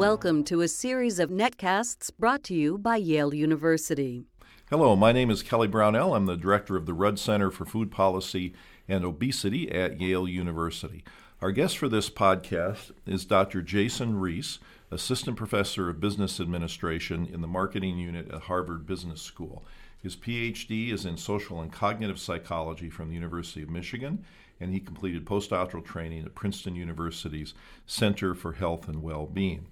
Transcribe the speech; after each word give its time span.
Welcome 0.00 0.44
to 0.44 0.62
a 0.62 0.68
series 0.68 1.18
of 1.18 1.28
netcasts 1.28 2.10
brought 2.18 2.42
to 2.44 2.54
you 2.54 2.78
by 2.78 2.96
Yale 2.96 3.34
University. 3.34 4.24
Hello, 4.70 4.96
my 4.96 5.12
name 5.12 5.30
is 5.30 5.42
Kelly 5.42 5.68
Brownell. 5.68 6.14
I'm 6.14 6.24
the 6.24 6.38
director 6.38 6.74
of 6.74 6.86
the 6.86 6.94
Rudd 6.94 7.18
Center 7.18 7.50
for 7.50 7.66
Food 7.66 7.90
Policy 7.90 8.54
and 8.88 9.04
Obesity 9.04 9.70
at 9.70 10.00
Yale 10.00 10.26
University. 10.26 11.04
Our 11.42 11.52
guest 11.52 11.76
for 11.76 11.86
this 11.86 12.08
podcast 12.08 12.92
is 13.04 13.26
Dr. 13.26 13.60
Jason 13.60 14.14
Riis, 14.14 14.58
assistant 14.90 15.36
professor 15.36 15.90
of 15.90 16.00
business 16.00 16.40
administration 16.40 17.28
in 17.30 17.42
the 17.42 17.46
marketing 17.46 17.98
unit 17.98 18.30
at 18.30 18.44
Harvard 18.44 18.86
Business 18.86 19.20
School. 19.20 19.66
His 20.02 20.16
PhD 20.16 20.94
is 20.94 21.04
in 21.04 21.18
social 21.18 21.60
and 21.60 21.70
cognitive 21.70 22.18
psychology 22.18 22.88
from 22.88 23.08
the 23.08 23.14
University 23.14 23.62
of 23.62 23.68
Michigan, 23.68 24.24
and 24.58 24.72
he 24.72 24.80
completed 24.80 25.26
postdoctoral 25.26 25.84
training 25.84 26.24
at 26.24 26.34
Princeton 26.34 26.74
University's 26.74 27.52
Center 27.86 28.34
for 28.34 28.52
Health 28.52 28.88
and 28.88 29.02
Well-being. 29.02 29.66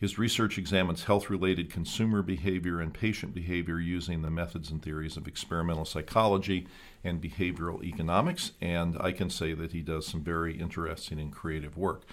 His 0.00 0.18
research 0.18 0.56
examines 0.56 1.04
health 1.04 1.28
related 1.28 1.70
consumer 1.70 2.22
behavior 2.22 2.80
and 2.80 2.94
patient 2.94 3.34
behavior 3.34 3.78
using 3.78 4.22
the 4.22 4.30
methods 4.30 4.70
and 4.70 4.82
theories 4.82 5.18
of 5.18 5.28
experimental 5.28 5.84
psychology 5.84 6.66
and 7.04 7.20
behavioral 7.20 7.84
economics, 7.84 8.52
and 8.62 8.96
I 8.98 9.12
can 9.12 9.28
say 9.28 9.52
that 9.52 9.72
he 9.72 9.82
does 9.82 10.06
some 10.06 10.22
very 10.22 10.58
interesting 10.58 11.20
and 11.20 11.30
creative 11.30 11.76
work. 11.76 12.04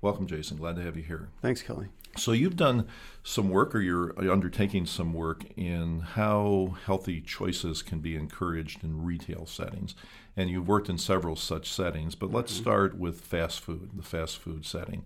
Welcome, 0.00 0.26
Jason. 0.26 0.56
Glad 0.56 0.74
to 0.74 0.82
have 0.82 0.96
you 0.96 1.04
here. 1.04 1.28
Thanks, 1.40 1.62
Kelly. 1.62 1.86
So, 2.16 2.32
you've 2.32 2.56
done 2.56 2.88
some 3.22 3.50
work, 3.50 3.76
or 3.76 3.80
you're 3.80 4.14
undertaking 4.18 4.86
some 4.86 5.12
work 5.12 5.44
in 5.56 6.00
how 6.00 6.76
healthy 6.84 7.20
choices 7.20 7.80
can 7.80 8.00
be 8.00 8.16
encouraged 8.16 8.82
in 8.82 9.04
retail 9.04 9.46
settings. 9.46 9.94
And 10.36 10.50
you've 10.50 10.66
worked 10.66 10.88
in 10.88 10.98
several 10.98 11.36
such 11.36 11.70
settings, 11.70 12.16
but 12.16 12.32
let's 12.32 12.52
mm-hmm. 12.52 12.62
start 12.62 12.98
with 12.98 13.20
fast 13.20 13.60
food, 13.60 13.90
the 13.94 14.02
fast 14.02 14.38
food 14.38 14.66
setting. 14.66 15.04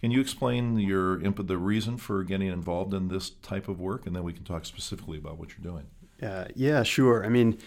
Can 0.00 0.12
you 0.12 0.20
explain 0.20 0.78
your 0.78 1.18
the 1.18 1.58
reason 1.58 1.96
for 1.96 2.22
getting 2.22 2.48
involved 2.48 2.94
in 2.94 3.08
this 3.08 3.30
type 3.30 3.68
of 3.68 3.80
work, 3.80 4.06
and 4.06 4.14
then 4.14 4.22
we 4.22 4.32
can 4.32 4.44
talk 4.44 4.64
specifically 4.64 5.18
about 5.18 5.38
what 5.38 5.50
you're 5.50 5.72
doing? 5.72 5.86
Uh, 6.22 6.46
yeah, 6.54 6.82
sure. 6.82 7.24
I 7.24 7.28
mean, 7.28 7.58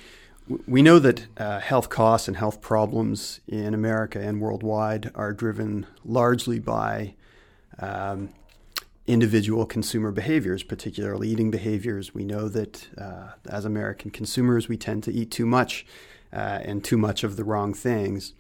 we 0.66 0.82
know 0.82 1.00
that 1.00 1.28
uh, 1.38 1.60
health 1.60 1.90
costs 1.90 2.28
and 2.28 2.38
health 2.38 2.62
problems 2.62 3.42
in 3.48 3.74
America 3.74 4.20
and 4.20 4.42
worldwide 4.42 5.12
are 5.14 5.34
driven 5.34 5.86
largely 6.04 6.60
by 6.60 7.16
um, 7.80 8.30
individual 9.08 9.66
consumer 9.66 10.12
behaviors, 10.12 10.64
particularly 10.64 11.30
eating 11.30 11.52
behaviors. 11.52 12.14
We 12.14 12.24
know 12.24 12.48
that 12.50 12.88
uh, 12.98 13.32
as 13.50 13.66
American 13.66 14.12
consumers, 14.12 14.68
we 14.68 14.78
tend 14.78 15.04
to 15.04 15.14
eat 15.14 15.32
too 15.32 15.46
much 15.46 15.86
uh, 16.34 16.60
and 16.64 16.84
too 16.84 16.98
much 16.98 17.24
of 17.24 17.36
the 17.36 17.44
wrong 17.44 17.74
things. 17.74 18.34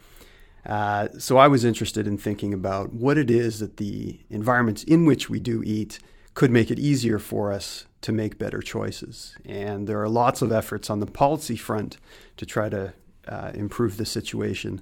Uh, 0.66 1.08
so 1.18 1.38
I 1.38 1.48
was 1.48 1.66
interested 1.66 2.08
in 2.08 2.18
thinking 2.18 2.54
about 2.54 2.94
what 2.94 3.18
it 3.18 3.32
is 3.32 3.60
that 3.60 3.78
the 3.78 4.20
environments 4.30 4.84
in 4.84 5.06
which 5.06 5.30
we 5.30 5.40
do 5.40 5.64
eat 5.64 6.00
could 6.34 6.52
make 6.52 6.72
it 6.72 6.80
easier 6.80 7.20
for 7.20 7.52
us 7.52 7.86
to 8.02 8.12
make 8.12 8.38
better 8.38 8.62
choices. 8.62 9.36
And 9.46 9.88
there 9.88 10.02
are 10.02 10.10
lots 10.10 10.42
of 10.42 10.52
efforts 10.52 10.90
on 10.90 11.00
the 11.00 11.06
policy 11.06 11.56
front 11.56 11.98
to 12.38 12.46
try 12.46 12.70
to 12.70 12.94
uh, 13.28 13.52
improve 13.54 13.98
the 13.98 14.06
situation. 14.06 14.82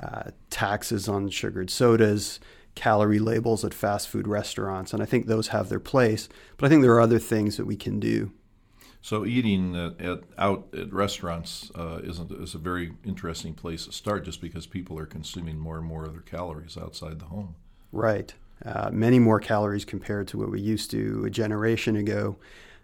Uh, 0.00 0.30
taxes 0.50 1.08
on 1.08 1.30
sugared 1.30 1.70
sodas, 1.70 2.38
calorie 2.74 3.18
labels 3.18 3.64
at 3.64 3.72
fast 3.72 4.08
food 4.08 4.28
restaurants, 4.28 4.92
and 4.92 5.02
I 5.02 5.06
think 5.06 5.26
those 5.26 5.48
have 5.48 5.68
their 5.68 5.80
place. 5.80 6.28
But 6.56 6.66
I 6.66 6.68
think 6.68 6.82
there 6.82 6.92
are 6.92 7.00
other 7.00 7.18
things 7.18 7.56
that 7.56 7.66
we 7.66 7.76
can 7.76 7.98
do. 7.98 8.32
So 9.06 9.24
eating 9.24 9.76
at, 9.76 10.00
at, 10.00 10.24
out 10.36 10.66
at 10.76 10.92
restaurants 10.92 11.70
uh, 11.76 12.00
is, 12.02 12.18
a, 12.18 12.24
is 12.42 12.56
a 12.56 12.58
very 12.58 12.94
interesting 13.04 13.54
place 13.54 13.84
to 13.86 13.92
start, 13.92 14.24
just 14.24 14.40
because 14.40 14.66
people 14.66 14.98
are 14.98 15.06
consuming 15.06 15.60
more 15.60 15.76
and 15.76 15.86
more 15.86 16.06
of 16.06 16.12
their 16.12 16.22
calories 16.22 16.76
outside 16.76 17.20
the 17.20 17.26
home. 17.26 17.54
Right, 17.92 18.34
uh, 18.64 18.90
many 18.92 19.20
more 19.20 19.38
calories 19.38 19.84
compared 19.84 20.26
to 20.26 20.38
what 20.38 20.50
we 20.50 20.60
used 20.60 20.90
to 20.90 21.24
a 21.24 21.30
generation 21.30 21.94
ago. 21.94 22.34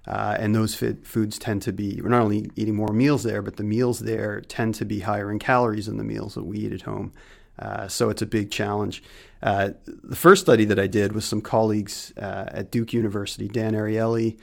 Uh, 0.07 0.37
and 0.39 0.55
those 0.55 0.77
foods 0.77 1.41
tend 1.41 1.61
to 1.63 1.73
be, 1.73 2.01
we're 2.01 2.09
not 2.09 2.23
only 2.23 2.49
eating 2.55 2.77
more 2.77 2.93
meals 2.93 3.25
there, 3.25 3.43
but 3.43 3.57
the 3.57 3.65
meals 3.65 3.99
there 3.99 4.43
tend 4.43 4.77
to 4.77 4.85
be 4.85 5.01
higher 5.01 5.29
in 5.29 5.41
calories 5.41 5.87
than 5.87 5.97
the 5.97 6.05
meals 6.05 6.35
that 6.35 6.45
we 6.45 6.59
eat 6.59 6.73
at 6.73 6.83
home. 6.83 7.13
Uh, 7.59 7.89
so 7.89 8.11
it's 8.11 8.23
a 8.23 8.27
big 8.27 8.49
challenge. 8.53 9.03
Uh, 9.43 9.71
the 9.87 10.15
first 10.15 10.43
study 10.43 10.67
that 10.67 10.79
I 10.79 10.87
did 10.87 11.15
was 11.15 11.25
some 11.25 11.41
colleagues 11.41 12.13
uh, 12.17 12.45
at 12.47 12.71
Duke 12.71 12.93
University, 12.93 13.49
Dan 13.49 13.73
Ariely 13.73 14.39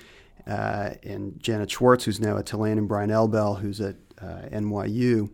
uh, 0.50 0.96
and 1.04 1.40
Janet 1.42 1.70
Schwartz, 1.70 2.06
who's 2.06 2.20
now 2.20 2.38
at 2.38 2.46
Tulane, 2.48 2.78
and 2.78 2.88
Brian 2.88 3.12
Elbel, 3.12 3.60
who's 3.60 3.80
at 3.80 3.96
uh, 4.22 4.42
NYU. 4.52 5.30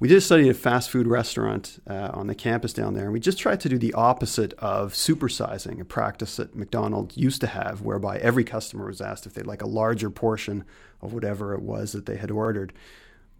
We 0.00 0.08
did 0.08 0.18
a 0.18 0.20
study 0.20 0.48
at 0.48 0.54
a 0.54 0.58
fast 0.58 0.90
food 0.90 1.08
restaurant 1.08 1.82
uh, 1.88 2.10
on 2.12 2.28
the 2.28 2.34
campus 2.34 2.72
down 2.72 2.94
there, 2.94 3.04
and 3.04 3.12
we 3.12 3.20
just 3.20 3.38
tried 3.38 3.60
to 3.60 3.68
do 3.68 3.78
the 3.78 3.92
opposite 3.94 4.54
of 4.54 4.94
supersizing, 4.94 5.80
a 5.80 5.84
practice 5.84 6.36
that 6.36 6.54
McDonald's 6.54 7.16
used 7.16 7.40
to 7.40 7.48
have, 7.48 7.82
whereby 7.82 8.18
every 8.18 8.44
customer 8.44 8.86
was 8.86 9.00
asked 9.00 9.26
if 9.26 9.34
they'd 9.34 9.46
like 9.46 9.62
a 9.62 9.68
larger 9.68 10.08
portion 10.08 10.64
of 11.02 11.12
whatever 11.12 11.52
it 11.52 11.62
was 11.62 11.92
that 11.92 12.06
they 12.06 12.16
had 12.16 12.30
ordered. 12.30 12.72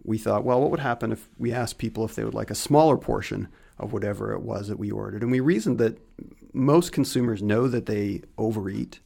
We 0.03 0.17
thought, 0.17 0.43
well, 0.43 0.61
what 0.61 0.69
would 0.71 0.79
happen 0.81 1.11
if 1.11 1.29
we 1.37 1.51
asked 1.53 1.77
people 1.77 2.05
if 2.05 2.15
they 2.15 2.23
would 2.23 2.33
like 2.33 2.51
a 2.51 2.55
smaller 2.55 2.97
portion 2.97 3.47
of 3.77 3.93
whatever 3.93 4.33
it 4.33 4.41
was 4.41 4.67
that 4.67 4.79
we 4.79 4.91
ordered? 4.91 5.23
And 5.23 5.31
we 5.31 5.39
reasoned 5.39 5.77
that 5.79 5.97
most 6.53 6.91
consumers 6.91 7.41
know 7.41 7.67
that 7.67 7.85
they 7.85 8.21
overeat 8.37 8.99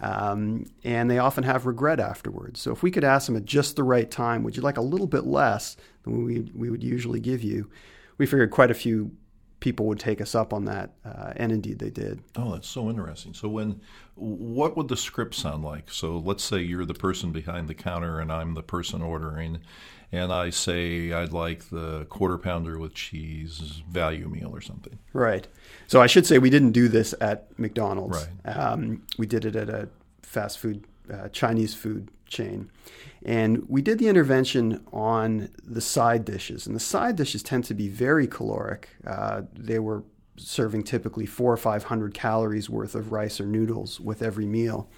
um, 0.00 0.66
and 0.84 1.10
they 1.10 1.18
often 1.18 1.44
have 1.44 1.66
regret 1.66 2.00
afterwards. 2.00 2.60
So 2.60 2.72
if 2.72 2.82
we 2.82 2.90
could 2.90 3.04
ask 3.04 3.26
them 3.26 3.36
at 3.36 3.44
just 3.44 3.76
the 3.76 3.84
right 3.84 4.10
time, 4.10 4.42
would 4.42 4.56
you 4.56 4.62
like 4.62 4.76
a 4.76 4.82
little 4.82 5.06
bit 5.06 5.24
less 5.24 5.76
than 6.02 6.24
we, 6.24 6.50
we 6.54 6.70
would 6.70 6.84
usually 6.84 7.20
give 7.20 7.42
you? 7.42 7.70
We 8.18 8.26
figured 8.26 8.50
quite 8.50 8.70
a 8.70 8.74
few 8.74 9.12
people 9.60 9.86
would 9.86 9.98
take 9.98 10.20
us 10.20 10.34
up 10.34 10.52
on 10.52 10.66
that, 10.66 10.92
uh, 11.04 11.32
and 11.36 11.50
indeed 11.50 11.78
they 11.78 11.90
did. 11.90 12.22
Oh, 12.36 12.52
that's 12.52 12.68
so 12.68 12.90
interesting. 12.90 13.32
So 13.32 13.48
when, 13.48 13.80
what 14.14 14.76
would 14.76 14.88
the 14.88 14.96
script 14.96 15.34
sound 15.34 15.64
like? 15.64 15.90
So 15.90 16.18
let's 16.18 16.44
say 16.44 16.60
you're 16.60 16.84
the 16.84 16.94
person 16.94 17.32
behind 17.32 17.68
the 17.68 17.74
counter, 17.74 18.20
and 18.20 18.30
I'm 18.30 18.54
the 18.54 18.62
person 18.62 19.02
ordering, 19.02 19.58
and 20.12 20.32
I 20.32 20.50
say 20.50 21.12
I'd 21.12 21.32
like 21.32 21.70
the 21.70 22.06
quarter 22.06 22.38
pounder 22.38 22.78
with 22.78 22.94
cheese 22.94 23.82
value 23.88 24.28
meal 24.28 24.50
or 24.54 24.60
something. 24.60 24.98
Right. 25.12 25.46
So 25.86 26.00
I 26.00 26.06
should 26.06 26.26
say 26.26 26.38
we 26.38 26.50
didn't 26.50 26.72
do 26.72 26.88
this 26.88 27.14
at 27.20 27.58
McDonald's. 27.58 28.26
Right. 28.44 28.56
Um, 28.56 29.02
we 29.18 29.26
did 29.26 29.44
it 29.44 29.56
at 29.56 29.68
a 29.68 29.88
fast 30.22 30.58
food 30.58 30.84
uh, 31.12 31.28
Chinese 31.28 31.74
food 31.74 32.10
chain. 32.26 32.70
And 33.24 33.68
we 33.68 33.82
did 33.82 33.98
the 33.98 34.08
intervention 34.08 34.84
on 34.92 35.50
the 35.64 35.80
side 35.80 36.24
dishes. 36.24 36.66
And 36.66 36.74
the 36.74 36.80
side 36.80 37.16
dishes 37.16 37.42
tend 37.42 37.64
to 37.64 37.74
be 37.74 37.88
very 37.88 38.26
caloric. 38.26 38.88
Uh, 39.06 39.42
they 39.52 39.78
were 39.78 40.04
serving 40.36 40.84
typically 40.84 41.26
four 41.26 41.52
or 41.52 41.56
500 41.56 42.14
calories 42.14 42.68
worth 42.68 42.94
of 42.94 43.12
rice 43.12 43.40
or 43.40 43.46
noodles 43.46 44.00
with 44.00 44.22
every 44.22 44.46
meal. 44.46 44.88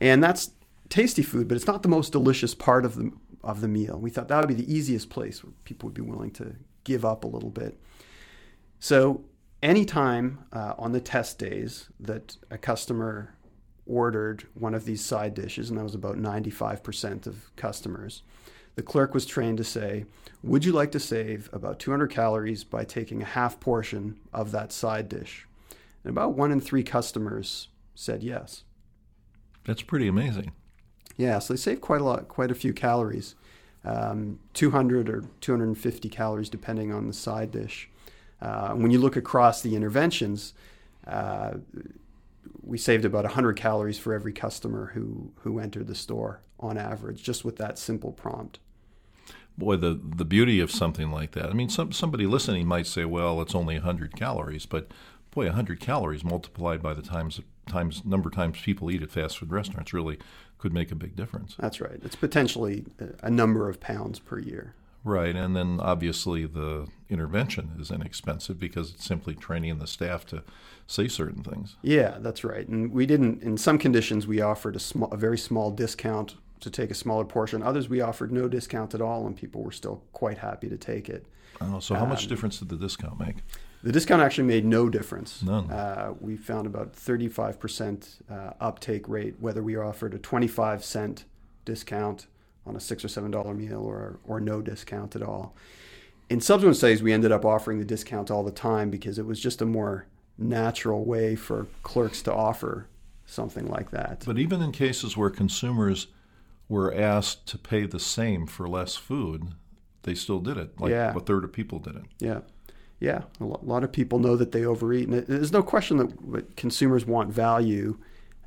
And 0.00 0.22
that's 0.22 0.50
tasty 0.88 1.22
food, 1.22 1.48
but 1.48 1.56
it's 1.56 1.66
not 1.66 1.82
the 1.82 1.88
most 1.88 2.12
delicious 2.12 2.54
part 2.54 2.84
of 2.84 2.96
the, 2.96 3.12
of 3.46 3.60
the 3.60 3.68
meal. 3.68 3.96
We 3.98 4.10
thought 4.10 4.28
that 4.28 4.40
would 4.40 4.54
be 4.54 4.62
the 4.62 4.72
easiest 4.72 5.08
place 5.08 5.42
where 5.42 5.52
people 5.64 5.86
would 5.86 5.94
be 5.94 6.02
willing 6.02 6.32
to 6.32 6.56
give 6.84 7.04
up 7.04 7.24
a 7.24 7.28
little 7.28 7.50
bit. 7.50 7.78
So, 8.80 9.24
anytime 9.62 10.44
uh, 10.52 10.74
on 10.76 10.92
the 10.92 11.00
test 11.00 11.38
days 11.38 11.88
that 12.00 12.36
a 12.50 12.58
customer 12.58 13.34
ordered 13.86 14.46
one 14.54 14.74
of 14.74 14.84
these 14.84 15.02
side 15.02 15.32
dishes, 15.34 15.70
and 15.70 15.78
that 15.78 15.84
was 15.84 15.94
about 15.94 16.16
95% 16.16 17.26
of 17.26 17.54
customers, 17.54 18.22
the 18.74 18.82
clerk 18.82 19.14
was 19.14 19.24
trained 19.24 19.58
to 19.58 19.64
say, 19.64 20.04
Would 20.42 20.64
you 20.64 20.72
like 20.72 20.90
to 20.92 21.00
save 21.00 21.48
about 21.52 21.78
200 21.78 22.08
calories 22.08 22.64
by 22.64 22.84
taking 22.84 23.22
a 23.22 23.26
half 23.26 23.60
portion 23.60 24.18
of 24.32 24.50
that 24.50 24.72
side 24.72 25.08
dish? 25.08 25.46
And 26.02 26.10
about 26.10 26.34
one 26.34 26.50
in 26.50 26.60
three 26.60 26.82
customers 26.82 27.68
said 27.94 28.24
yes. 28.24 28.64
That's 29.64 29.82
pretty 29.82 30.08
amazing. 30.08 30.52
Yeah, 31.16 31.38
so 31.38 31.54
they 31.54 31.58
save 31.58 31.80
quite 31.80 32.00
a 32.00 32.04
lot, 32.04 32.28
quite 32.28 32.50
a 32.50 32.54
few 32.54 32.72
calories, 32.72 33.34
um, 33.84 34.38
200 34.54 35.08
or 35.08 35.24
250 35.40 36.08
calories 36.08 36.48
depending 36.48 36.92
on 36.92 37.06
the 37.06 37.12
side 37.12 37.50
dish. 37.50 37.88
Uh, 38.40 38.74
when 38.74 38.90
you 38.90 38.98
look 38.98 39.16
across 39.16 39.62
the 39.62 39.74
interventions, 39.74 40.52
uh, 41.06 41.54
we 42.62 42.76
saved 42.76 43.04
about 43.04 43.24
100 43.24 43.56
calories 43.56 43.98
for 43.98 44.12
every 44.12 44.32
customer 44.32 44.90
who 44.94 45.32
who 45.42 45.58
entered 45.58 45.86
the 45.86 45.94
store 45.94 46.40
on 46.58 46.76
average, 46.76 47.22
just 47.22 47.44
with 47.44 47.56
that 47.56 47.78
simple 47.78 48.12
prompt. 48.12 48.58
Boy, 49.56 49.76
the 49.76 49.98
the 50.02 50.24
beauty 50.24 50.60
of 50.60 50.70
something 50.70 51.10
like 51.10 51.32
that. 51.32 51.46
I 51.46 51.52
mean, 51.52 51.70
some 51.70 51.92
somebody 51.92 52.26
listening 52.26 52.66
might 52.66 52.86
say, 52.86 53.04
"Well, 53.04 53.40
it's 53.40 53.54
only 53.54 53.76
100 53.76 54.16
calories," 54.16 54.66
but 54.66 54.90
boy, 55.30 55.46
100 55.46 55.80
calories 55.80 56.24
multiplied 56.24 56.82
by 56.82 56.92
the 56.92 57.02
times 57.02 57.40
times 57.66 58.02
number 58.04 58.28
of 58.28 58.34
times 58.34 58.60
people 58.60 58.90
eat 58.90 59.02
at 59.02 59.10
fast 59.10 59.38
food 59.38 59.50
restaurants 59.50 59.92
really 59.92 60.18
could 60.58 60.72
make 60.72 60.90
a 60.90 60.94
big 60.94 61.16
difference. 61.16 61.54
That's 61.58 61.80
right. 61.80 62.00
It's 62.04 62.16
potentially 62.16 62.84
a 63.22 63.30
number 63.30 63.68
of 63.68 63.80
pounds 63.80 64.18
per 64.18 64.38
year. 64.38 64.74
Right, 65.04 65.36
and 65.36 65.54
then 65.54 65.78
obviously 65.80 66.46
the 66.46 66.88
intervention 67.08 67.76
is 67.78 67.92
inexpensive 67.92 68.58
because 68.58 68.90
it's 68.92 69.04
simply 69.04 69.36
training 69.36 69.78
the 69.78 69.86
staff 69.86 70.26
to 70.26 70.42
say 70.88 71.06
certain 71.06 71.44
things. 71.44 71.76
Yeah, 71.80 72.18
that's 72.18 72.42
right. 72.42 72.66
And 72.66 72.90
we 72.90 73.06
didn't. 73.06 73.40
In 73.42 73.56
some 73.56 73.78
conditions, 73.78 74.26
we 74.26 74.40
offered 74.40 74.74
a 74.74 74.80
small, 74.80 75.08
a 75.12 75.16
very 75.16 75.38
small 75.38 75.70
discount 75.70 76.34
to 76.58 76.70
take 76.70 76.90
a 76.90 76.94
smaller 76.94 77.24
portion. 77.24 77.62
Others 77.62 77.88
we 77.88 78.00
offered 78.00 78.32
no 78.32 78.48
discount 78.48 78.94
at 78.94 79.00
all, 79.00 79.26
and 79.26 79.36
people 79.36 79.62
were 79.62 79.70
still 79.70 80.02
quite 80.12 80.38
happy 80.38 80.68
to 80.68 80.76
take 80.76 81.08
it. 81.08 81.24
Oh, 81.60 81.80
so 81.80 81.94
how 81.94 82.02
um, 82.02 82.08
much 82.08 82.26
difference 82.26 82.58
did 82.58 82.68
the 82.68 82.76
discount 82.76 83.18
make? 83.18 83.36
The 83.82 83.92
discount 83.92 84.22
actually 84.22 84.44
made 84.44 84.64
no 84.64 84.88
difference. 84.88 85.42
None. 85.42 85.70
Uh, 85.70 86.14
we 86.20 86.36
found 86.36 86.66
about 86.66 86.94
35% 86.94 88.20
uh, 88.30 88.52
uptake 88.60 89.08
rate, 89.08 89.36
whether 89.38 89.62
we 89.62 89.76
offered 89.76 90.14
a 90.14 90.18
25 90.18 90.84
cent 90.84 91.24
discount 91.64 92.26
on 92.66 92.74
a 92.74 92.80
six 92.80 93.04
or 93.04 93.08
seven 93.08 93.30
dollar 93.30 93.54
meal 93.54 93.80
or, 93.80 94.18
or 94.26 94.40
no 94.40 94.60
discount 94.60 95.14
at 95.14 95.22
all. 95.22 95.54
In 96.28 96.40
subsequent 96.40 96.76
studies, 96.76 97.02
we 97.02 97.12
ended 97.12 97.30
up 97.30 97.44
offering 97.44 97.78
the 97.78 97.84
discount 97.84 98.30
all 98.30 98.42
the 98.42 98.50
time 98.50 98.90
because 98.90 99.18
it 99.18 99.26
was 99.26 99.38
just 99.38 99.62
a 99.62 99.66
more 99.66 100.06
natural 100.36 101.04
way 101.04 101.36
for 101.36 101.66
clerks 101.82 102.22
to 102.22 102.32
offer 102.34 102.88
something 103.24 103.66
like 103.66 103.90
that. 103.90 104.24
But 104.26 104.38
even 104.38 104.60
in 104.60 104.72
cases 104.72 105.16
where 105.16 105.30
consumers 105.30 106.08
were 106.68 106.92
asked 106.92 107.46
to 107.46 107.58
pay 107.58 107.86
the 107.86 108.00
same 108.00 108.46
for 108.46 108.68
less 108.68 108.96
food, 108.96 109.54
they 110.06 110.14
still 110.14 110.40
did 110.40 110.56
it. 110.56 110.80
Like 110.80 110.90
yeah. 110.90 111.14
a 111.14 111.20
third 111.20 111.44
of 111.44 111.52
people 111.52 111.78
did 111.78 111.96
it. 111.96 112.04
Yeah. 112.18 112.40
Yeah. 112.98 113.22
A 113.40 113.44
lot 113.44 113.84
of 113.84 113.92
people 113.92 114.18
know 114.18 114.36
that 114.36 114.52
they 114.52 114.64
overeat. 114.64 115.08
And 115.08 115.26
there's 115.26 115.52
no 115.52 115.62
question 115.62 115.98
that 116.32 116.56
consumers 116.56 117.04
want 117.04 117.30
value 117.30 117.98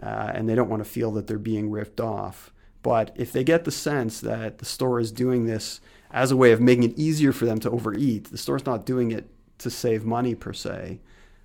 uh, 0.01 0.31
and 0.33 0.49
they 0.49 0.55
don't 0.55 0.69
want 0.69 0.83
to 0.83 0.89
feel 0.89 1.11
that 1.11 1.27
they're 1.27 1.37
being 1.37 1.69
ripped 1.69 2.01
off. 2.01 2.51
But 2.81 3.11
if 3.15 3.31
they 3.31 3.43
get 3.43 3.65
the 3.65 3.71
sense 3.71 4.21
that 4.21 4.57
the 4.57 4.65
store 4.65 4.99
is 4.99 5.11
doing 5.11 5.45
this 5.45 5.81
as 6.11 6.31
a 6.31 6.37
way 6.37 6.51
of 6.51 6.61
making 6.61 6.83
it 6.83 6.97
easier 6.97 7.31
for 7.31 7.45
them 7.45 7.59
to 7.59 7.69
overeat, 7.69 8.31
the 8.31 8.37
store's 8.37 8.65
not 8.65 8.85
doing 8.85 9.11
it 9.11 9.29
to 9.59 9.69
save 9.69 10.05
money 10.05 10.33
per 10.33 10.53
se, 10.53 11.01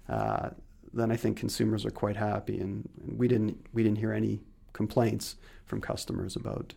uh, 0.09 0.51
then 0.93 1.11
I 1.11 1.17
think 1.17 1.37
consumers 1.37 1.85
are 1.85 1.91
quite 1.91 2.17
happy. 2.17 2.61
And, 2.61 2.89
and 3.03 3.19
we 3.19 3.27
didn't 3.27 3.67
we 3.73 3.83
didn't 3.83 3.99
hear 3.99 4.13
any 4.13 4.41
complaints 4.73 5.37
from 5.67 5.81
customers 5.81 6.37
about 6.37 6.75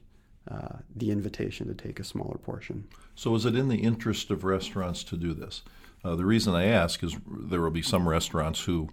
uh, 0.50 0.78
the 0.96 1.12
invitation 1.12 1.68
to 1.68 1.74
take 1.74 2.00
a 2.00 2.04
smaller 2.04 2.38
portion. 2.38 2.88
So, 3.16 3.36
is 3.36 3.46
it 3.46 3.56
in 3.56 3.68
the 3.68 3.78
interest 3.78 4.32
of 4.32 4.44
restaurants 4.44 5.04
to 5.06 5.18
do 5.18 5.34
this? 5.34 5.64
Uh, 6.04 6.16
the 6.16 6.26
reason 6.26 6.54
I 6.54 6.66
ask 6.66 7.04
is 7.04 7.18
there 7.28 7.62
will 7.62 7.72
be 7.72 7.82
some 7.82 8.08
restaurants 8.08 8.62
who 8.62 8.90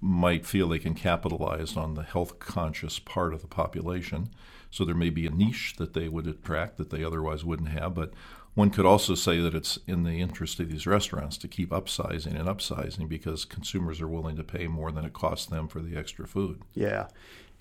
might 0.00 0.46
feel 0.46 0.68
they 0.68 0.78
can 0.78 0.94
capitalize 0.94 1.76
on 1.76 1.94
the 1.94 2.02
health 2.02 2.38
conscious 2.38 2.98
part 2.98 3.34
of 3.34 3.40
the 3.40 3.46
population. 3.46 4.30
So, 4.70 4.84
there 4.84 4.94
may 4.94 5.10
be 5.10 5.26
a 5.26 5.30
niche 5.30 5.74
that 5.78 5.94
they 5.94 6.08
would 6.08 6.26
attract 6.26 6.76
that 6.78 6.90
they 6.90 7.02
otherwise 7.02 7.44
wouldn't 7.44 7.70
have. 7.70 7.94
But 7.94 8.12
one 8.54 8.70
could 8.70 8.84
also 8.84 9.14
say 9.14 9.40
that 9.40 9.54
it's 9.54 9.78
in 9.86 10.02
the 10.02 10.20
interest 10.20 10.60
of 10.60 10.70
these 10.70 10.86
restaurants 10.86 11.38
to 11.38 11.48
keep 11.48 11.70
upsizing 11.70 12.38
and 12.38 12.48
upsizing 12.48 13.08
because 13.08 13.44
consumers 13.44 14.00
are 14.00 14.08
willing 14.08 14.36
to 14.36 14.44
pay 14.44 14.66
more 14.66 14.92
than 14.92 15.04
it 15.04 15.14
costs 15.14 15.46
them 15.46 15.68
for 15.68 15.80
the 15.80 15.96
extra 15.96 16.26
food. 16.26 16.60
Yeah, 16.74 17.08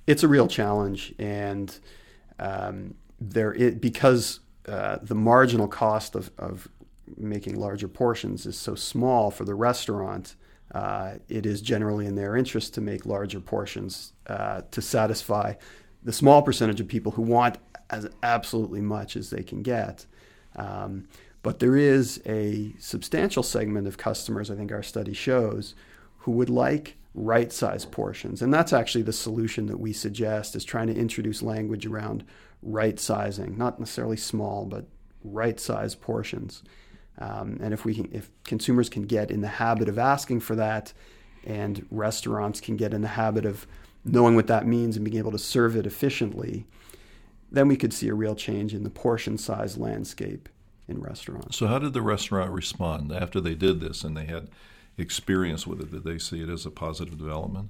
it's 0.06 0.24
a 0.24 0.28
real 0.28 0.48
challenge, 0.48 1.14
and 1.18 1.80
um, 2.40 2.96
there 3.22 3.54
because 3.72 4.40
uh, 4.68 4.98
the 5.02 5.16
marginal 5.16 5.68
cost 5.68 6.16
of, 6.16 6.32
of 6.38 6.68
making 7.16 7.56
larger 7.56 7.88
portions 7.88 8.46
is 8.46 8.58
so 8.58 8.76
small 8.76 9.32
for 9.32 9.46
the 9.46 9.56
restaurant. 9.56 10.36
Uh, 10.74 11.16
it 11.30 11.46
is 11.46 11.62
generally 11.62 12.06
in 12.06 12.16
their 12.16 12.36
interest 12.36 12.74
to 12.74 12.82
make 12.82 13.06
larger 13.06 13.40
portions 13.40 14.14
uh, 14.28 14.62
to 14.72 14.82
satisfy 14.82 15.54
the 16.04 16.14
small 16.14 16.42
percentage 16.42 16.80
of 16.80 16.88
people 16.88 17.12
who 17.12 17.22
want 17.22 17.58
as 17.90 18.10
absolutely 18.24 18.82
much 18.82 19.16
as 19.16 19.30
they 19.30 19.44
can 19.44 19.62
get. 19.62 20.06
Um, 20.56 21.08
but 21.44 21.60
there 21.60 21.76
is 21.76 22.22
a 22.26 22.74
substantial 22.80 23.44
segment 23.44 23.88
of 23.88 23.98
customers, 23.98 24.50
I 24.50 24.56
think 24.56 24.72
our 24.72 24.84
study 24.84 25.14
shows, 25.14 25.76
who 26.20 26.32
would 26.32 26.50
like 26.50 26.98
right 27.14 27.52
size 27.52 27.86
portions. 27.86 28.42
And 28.42 28.54
that's 28.54 28.72
actually 28.72 29.02
the 29.02 29.14
solution 29.14 29.66
that 29.66 29.80
we 29.80 29.92
suggest 29.92 30.56
is 30.56 30.64
trying 30.64 30.88
to 30.88 30.96
introduce 30.96 31.42
language 31.42 31.86
around 31.86 32.24
right 32.62 33.00
sizing, 33.00 33.58
not 33.58 33.80
necessarily 33.80 34.18
small, 34.18 34.66
but 34.66 34.86
right 35.24 35.60
size 35.60 35.96
portions. 35.96 36.64
Um, 37.18 37.60
and 37.62 37.74
if 37.74 37.86
we 37.86 37.94
can, 37.94 38.10
if 38.12 38.30
consumers 38.44 38.90
can 38.90 39.04
get 39.04 39.32
in 39.32 39.42
the 39.42 39.48
habit 39.48 39.90
of 39.90 40.00
asking 40.00 40.40
for 40.40 40.56
that, 40.56 40.94
and 41.44 41.86
restaurants 41.90 42.62
can 42.62 42.78
get 42.78 42.94
in 42.94 43.02
the 43.02 43.08
habit 43.08 43.46
of 43.46 43.66
knowing 44.04 44.36
what 44.36 44.48
that 44.48 44.66
means 44.66 44.96
and 44.96 45.06
being 45.06 45.18
able 45.18 45.32
to 45.32 45.40
serve 45.40 45.76
it 45.76 45.86
efficiently, 45.86 46.66
then 47.52 47.68
we 47.68 47.76
could 47.76 47.94
see 47.94 48.08
a 48.08 48.14
real 48.14 48.36
change 48.36 48.74
in 48.74 48.84
the 48.84 48.90
portion 48.90 49.38
size 49.38 49.78
landscape 49.78 50.50
in 50.88 51.02
restaurants. 51.02 51.58
So, 51.58 51.68
how 51.68 51.80
did 51.80 51.94
the 51.94 52.02
restaurant 52.02 52.52
respond 52.52 53.12
after 53.12 53.42
they 53.42 53.56
did 53.56 53.80
this 53.80 54.04
and 54.04 54.16
they 54.16 54.26
had 54.26 54.50
experience 54.98 55.68
with 55.68 55.82
it? 55.82 55.92
Did 55.92 56.04
they 56.04 56.18
see 56.18 56.42
it 56.42 56.50
as 56.50 56.66
a 56.66 56.72
positive 56.72 57.18
development? 57.18 57.70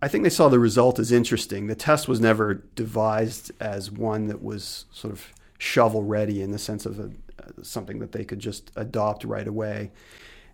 I 0.00 0.08
think 0.08 0.24
they 0.24 0.30
saw 0.30 0.48
the 0.48 0.58
result 0.58 0.98
as 0.98 1.12
interesting. 1.12 1.66
The 1.66 1.74
test 1.74 2.08
was 2.08 2.20
never 2.20 2.54
devised 2.74 3.52
as 3.60 3.90
one 3.90 4.28
that 4.28 4.42
was 4.42 4.86
sort 4.92 5.12
of 5.12 5.32
shovel 5.58 6.02
ready 6.02 6.42
in 6.42 6.50
the 6.50 6.58
sense 6.58 6.86
of 6.86 6.98
a, 6.98 7.10
something 7.64 7.98
that 7.98 8.12
they 8.12 8.24
could 8.24 8.38
just 8.38 8.70
adopt 8.76 9.24
right 9.24 9.46
away. 9.46 9.90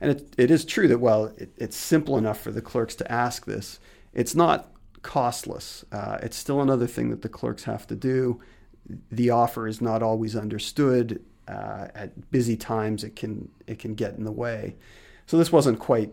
And 0.00 0.10
it, 0.12 0.34
it 0.38 0.50
is 0.50 0.64
true 0.64 0.88
that 0.88 0.98
while 0.98 1.26
it, 1.36 1.50
it's 1.56 1.76
simple 1.76 2.16
enough 2.16 2.40
for 2.40 2.52
the 2.52 2.62
clerks 2.62 2.94
to 2.96 3.12
ask 3.12 3.44
this, 3.44 3.80
it's 4.14 4.34
not 4.34 4.70
costless. 5.02 5.84
Uh, 5.92 6.18
it's 6.22 6.36
still 6.36 6.60
another 6.60 6.86
thing 6.86 7.10
that 7.10 7.22
the 7.22 7.28
clerks 7.28 7.64
have 7.64 7.86
to 7.88 7.96
do. 7.96 8.40
The 9.10 9.30
offer 9.30 9.66
is 9.66 9.80
not 9.80 10.02
always 10.02 10.36
understood. 10.36 11.22
Uh, 11.46 11.88
at 11.94 12.30
busy 12.30 12.56
times, 12.56 13.02
it 13.02 13.16
can 13.16 13.48
it 13.66 13.78
can 13.78 13.94
get 13.94 14.14
in 14.14 14.24
the 14.24 14.32
way. 14.32 14.76
So 15.26 15.38
this 15.38 15.50
wasn't 15.50 15.78
quite 15.78 16.12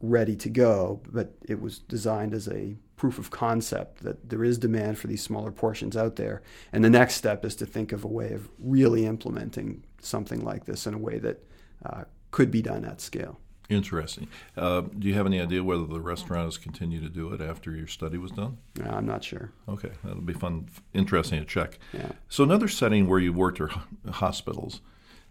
ready 0.00 0.36
to 0.36 0.50
go, 0.50 1.00
but 1.10 1.34
it 1.48 1.60
was 1.60 1.78
designed 1.78 2.34
as 2.34 2.48
a 2.48 2.76
proof 2.96 3.18
of 3.18 3.30
concept 3.30 4.02
that 4.02 4.28
there 4.30 4.44
is 4.44 4.58
demand 4.58 4.98
for 4.98 5.06
these 5.06 5.22
smaller 5.22 5.50
portions 5.50 5.96
out 5.96 6.16
there. 6.16 6.42
And 6.72 6.84
the 6.84 6.90
next 6.90 7.14
step 7.14 7.44
is 7.44 7.56
to 7.56 7.66
think 7.66 7.92
of 7.92 8.04
a 8.04 8.08
way 8.08 8.32
of 8.32 8.48
really 8.58 9.06
implementing 9.06 9.84
something 10.00 10.44
like 10.44 10.64
this 10.64 10.86
in 10.86 10.94
a 10.94 10.98
way 10.98 11.18
that 11.18 11.44
uh, 11.84 12.04
could 12.30 12.50
be 12.50 12.62
done 12.62 12.84
at 12.84 13.00
scale. 13.00 13.40
Interesting. 13.70 14.28
Uh, 14.56 14.82
do 14.82 15.08
you 15.08 15.14
have 15.14 15.24
any 15.24 15.40
idea 15.40 15.64
whether 15.64 15.86
the 15.86 16.00
restaurant 16.00 16.44
has 16.44 16.58
continued 16.58 17.02
to 17.02 17.08
do 17.08 17.32
it 17.32 17.40
after 17.40 17.74
your 17.74 17.86
study 17.86 18.18
was 18.18 18.30
done? 18.30 18.58
No, 18.78 18.90
I'm 18.90 19.06
not 19.06 19.24
sure. 19.24 19.52
Okay, 19.68 19.90
that'll 20.04 20.20
be 20.20 20.34
fun, 20.34 20.68
interesting 20.92 21.40
to 21.40 21.46
check. 21.46 21.78
Yeah. 21.92 22.12
So 22.28 22.44
another 22.44 22.68
setting 22.68 23.08
where 23.08 23.20
you 23.20 23.32
worked 23.32 23.60
are 23.60 23.70
hospitals. 24.10 24.82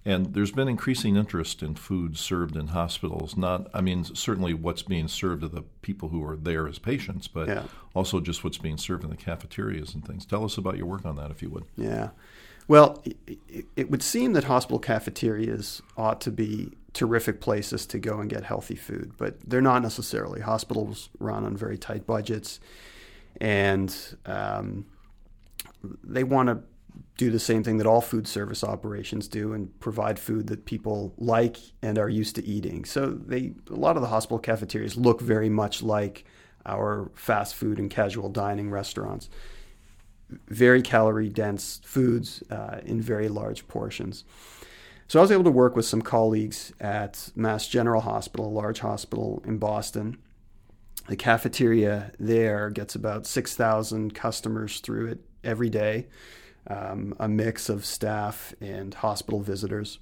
And 0.06 0.34
there's 0.34 0.52
been 0.52 0.68
increasing 0.68 1.16
interest 1.16 1.64
in 1.64 1.76
food 1.76 2.18
served 2.18 2.58
in 2.58 2.68
hospitals. 2.68 3.38
Not, 3.38 3.70
I 3.74 3.80
mean, 3.80 4.04
certainly 4.04 4.54
what's 4.54 4.84
being 4.84 5.08
served 5.08 5.42
to 5.42 5.48
the 5.48 5.62
people 5.82 6.10
who 6.10 6.24
are 6.26 6.36
there 6.36 6.68
as 6.68 6.78
patients, 6.78 7.28
but 7.30 7.48
yeah. 7.48 7.64
also 7.94 8.20
just 8.20 8.44
what's 8.44 8.58
being 8.58 8.78
served 8.78 9.06
in 9.06 9.10
the 9.10 9.16
cafeterias 9.16 9.94
and 9.94 10.06
things. 10.06 10.26
Tell 10.26 10.44
us 10.44 10.58
about 10.58 10.78
your 10.78 10.88
work 10.88 11.06
on 11.06 11.16
that, 11.16 11.32
if 11.32 11.42
you 11.42 11.50
would. 11.50 11.64
Yeah. 11.78 12.10
Well, 12.68 13.02
it, 13.26 13.66
it 13.76 13.92
would 13.92 14.04
seem 14.04 14.34
that 14.34 14.46
hospital 14.46 14.80
cafeterias 14.80 15.82
ought 15.98 16.20
to 16.22 16.32
be 16.32 16.72
terrific 16.94 17.42
places 17.42 17.86
to 17.88 18.00
go 18.00 18.20
and 18.20 18.30
get 18.30 18.44
healthy 18.44 18.76
food, 18.76 19.14
but 19.18 19.40
they're 19.50 19.62
not 19.62 19.82
necessarily. 19.82 20.42
Hospitals 20.42 21.10
run 21.20 21.46
on 21.46 21.58
very 21.58 21.78
tight 21.78 22.06
budgets, 22.06 22.60
and 23.42 23.96
um, 24.26 24.86
they 26.04 26.24
want 26.24 26.50
to 26.50 26.60
do 27.18 27.30
the 27.30 27.40
same 27.40 27.64
thing 27.64 27.78
that 27.78 27.88
all 27.88 28.02
food 28.02 28.28
service 28.28 28.64
operations 28.64 29.28
do 29.28 29.54
and 29.54 29.80
provide 29.80 30.18
food 30.18 30.48
that 30.48 30.66
people 30.66 31.14
like 31.18 31.58
and 31.82 31.98
are 32.00 32.10
used 32.10 32.36
to 32.36 32.46
eating. 32.46 32.86
So 32.86 33.12
they 33.12 33.54
a 33.70 33.76
lot 33.76 33.96
of 33.96 34.02
the 34.02 34.10
hospital 34.10 34.40
cafeterias 34.40 34.98
look 34.98 35.22
very 35.22 35.50
much 35.50 35.84
like 35.84 36.26
our 36.66 37.12
fast 37.14 37.56
food 37.56 37.78
and 37.78 37.90
casual 37.90 38.30
dining 38.30 38.70
restaurants. 38.70 39.30
Very 40.48 40.82
calorie 40.82 41.30
dense 41.30 41.82
foods 41.84 42.42
uh, 42.50 42.80
in 42.84 43.00
very 43.00 43.30
large 43.30 43.68
portions. 43.68 44.24
So 45.08 45.20
I 45.20 45.22
was 45.22 45.32
able 45.32 45.44
to 45.44 45.52
work 45.52 45.76
with 45.76 45.86
some 45.86 46.02
colleagues 46.02 46.74
at 46.80 47.30
Mass 47.36 47.68
General 47.68 48.02
Hospital, 48.02 48.48
a 48.48 48.50
large 48.50 48.80
hospital 48.80 49.44
in 49.46 49.60
Boston. 49.60 50.18
The 51.08 51.18
cafeteria 51.18 52.14
there 52.18 52.70
gets 52.70 52.96
about 52.96 53.28
6,000 53.28 54.16
customers 54.16 54.80
through 54.80 55.08
it 55.08 55.20
every 55.44 55.70
day 55.70 56.08
um, 56.68 57.16
a 57.20 57.28
mix 57.28 57.70
of 57.70 57.86
staff 57.86 58.54
and 58.62 58.94
hospital 58.94 59.42
visitors. 59.42 60.00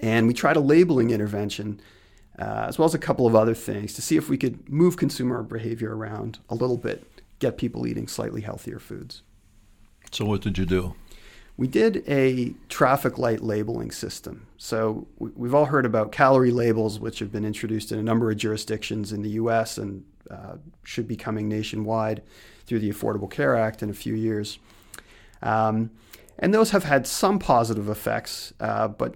And 0.00 0.26
we 0.26 0.34
tried 0.34 0.56
a 0.56 0.60
labeling 0.60 1.10
intervention 1.10 1.80
uh, 2.38 2.64
as 2.66 2.78
well 2.78 2.86
as 2.86 2.94
a 2.94 2.98
couple 2.98 3.26
of 3.26 3.34
other 3.34 3.54
things 3.54 3.92
to 3.94 4.02
see 4.02 4.16
if 4.16 4.28
we 4.28 4.38
could 4.38 4.68
move 4.68 4.96
consumer 4.96 5.42
behavior 5.42 5.94
around 5.94 6.38
a 6.48 6.54
little 6.54 6.78
bit, 6.78 7.06
get 7.38 7.58
people 7.58 7.86
eating 7.86 8.08
slightly 8.08 8.40
healthier 8.40 8.78
foods. 8.78 9.22
So, 10.10 10.24
what 10.24 10.40
did 10.40 10.56
you 10.56 10.64
do? 10.64 10.94
We 11.58 11.68
did 11.68 12.02
a 12.08 12.54
traffic 12.70 13.18
light 13.18 13.42
labeling 13.42 13.90
system. 13.90 14.46
So, 14.56 15.06
we've 15.18 15.54
all 15.54 15.66
heard 15.66 15.84
about 15.84 16.10
calorie 16.10 16.50
labels, 16.50 16.98
which 16.98 17.18
have 17.18 17.30
been 17.30 17.44
introduced 17.44 17.92
in 17.92 17.98
a 17.98 18.02
number 18.02 18.30
of 18.30 18.38
jurisdictions 18.38 19.12
in 19.12 19.22
the 19.22 19.30
US 19.30 19.76
and 19.76 20.04
uh, 20.30 20.56
should 20.84 21.06
be 21.06 21.16
coming 21.16 21.48
nationwide 21.48 22.22
through 22.64 22.78
the 22.78 22.90
Affordable 22.90 23.30
Care 23.30 23.56
Act 23.56 23.82
in 23.82 23.90
a 23.90 23.94
few 23.94 24.14
years. 24.14 24.58
Um, 25.42 25.90
and 26.38 26.52
those 26.52 26.70
have 26.70 26.84
had 26.84 27.06
some 27.06 27.38
positive 27.38 27.88
effects, 27.88 28.52
uh, 28.60 28.88
but 28.88 29.14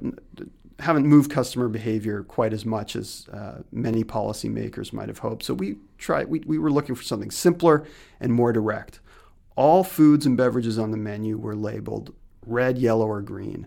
haven't 0.78 1.06
moved 1.06 1.30
customer 1.30 1.68
behavior 1.68 2.22
quite 2.22 2.52
as 2.52 2.64
much 2.66 2.94
as 2.96 3.26
uh, 3.32 3.62
many 3.72 4.04
policymakers 4.04 4.92
might 4.92 5.08
have 5.08 5.18
hoped. 5.18 5.42
So 5.42 5.54
we 5.54 5.76
tried. 5.98 6.28
We, 6.28 6.40
we 6.40 6.58
were 6.58 6.70
looking 6.70 6.94
for 6.94 7.02
something 7.02 7.30
simpler 7.30 7.86
and 8.20 8.32
more 8.32 8.52
direct. 8.52 9.00
all 9.56 9.82
foods 9.82 10.26
and 10.26 10.36
beverages 10.36 10.78
on 10.78 10.90
the 10.90 10.96
menu 10.96 11.36
were 11.36 11.56
labeled 11.56 12.14
red, 12.46 12.78
yellow, 12.78 13.06
or 13.08 13.22
green. 13.22 13.66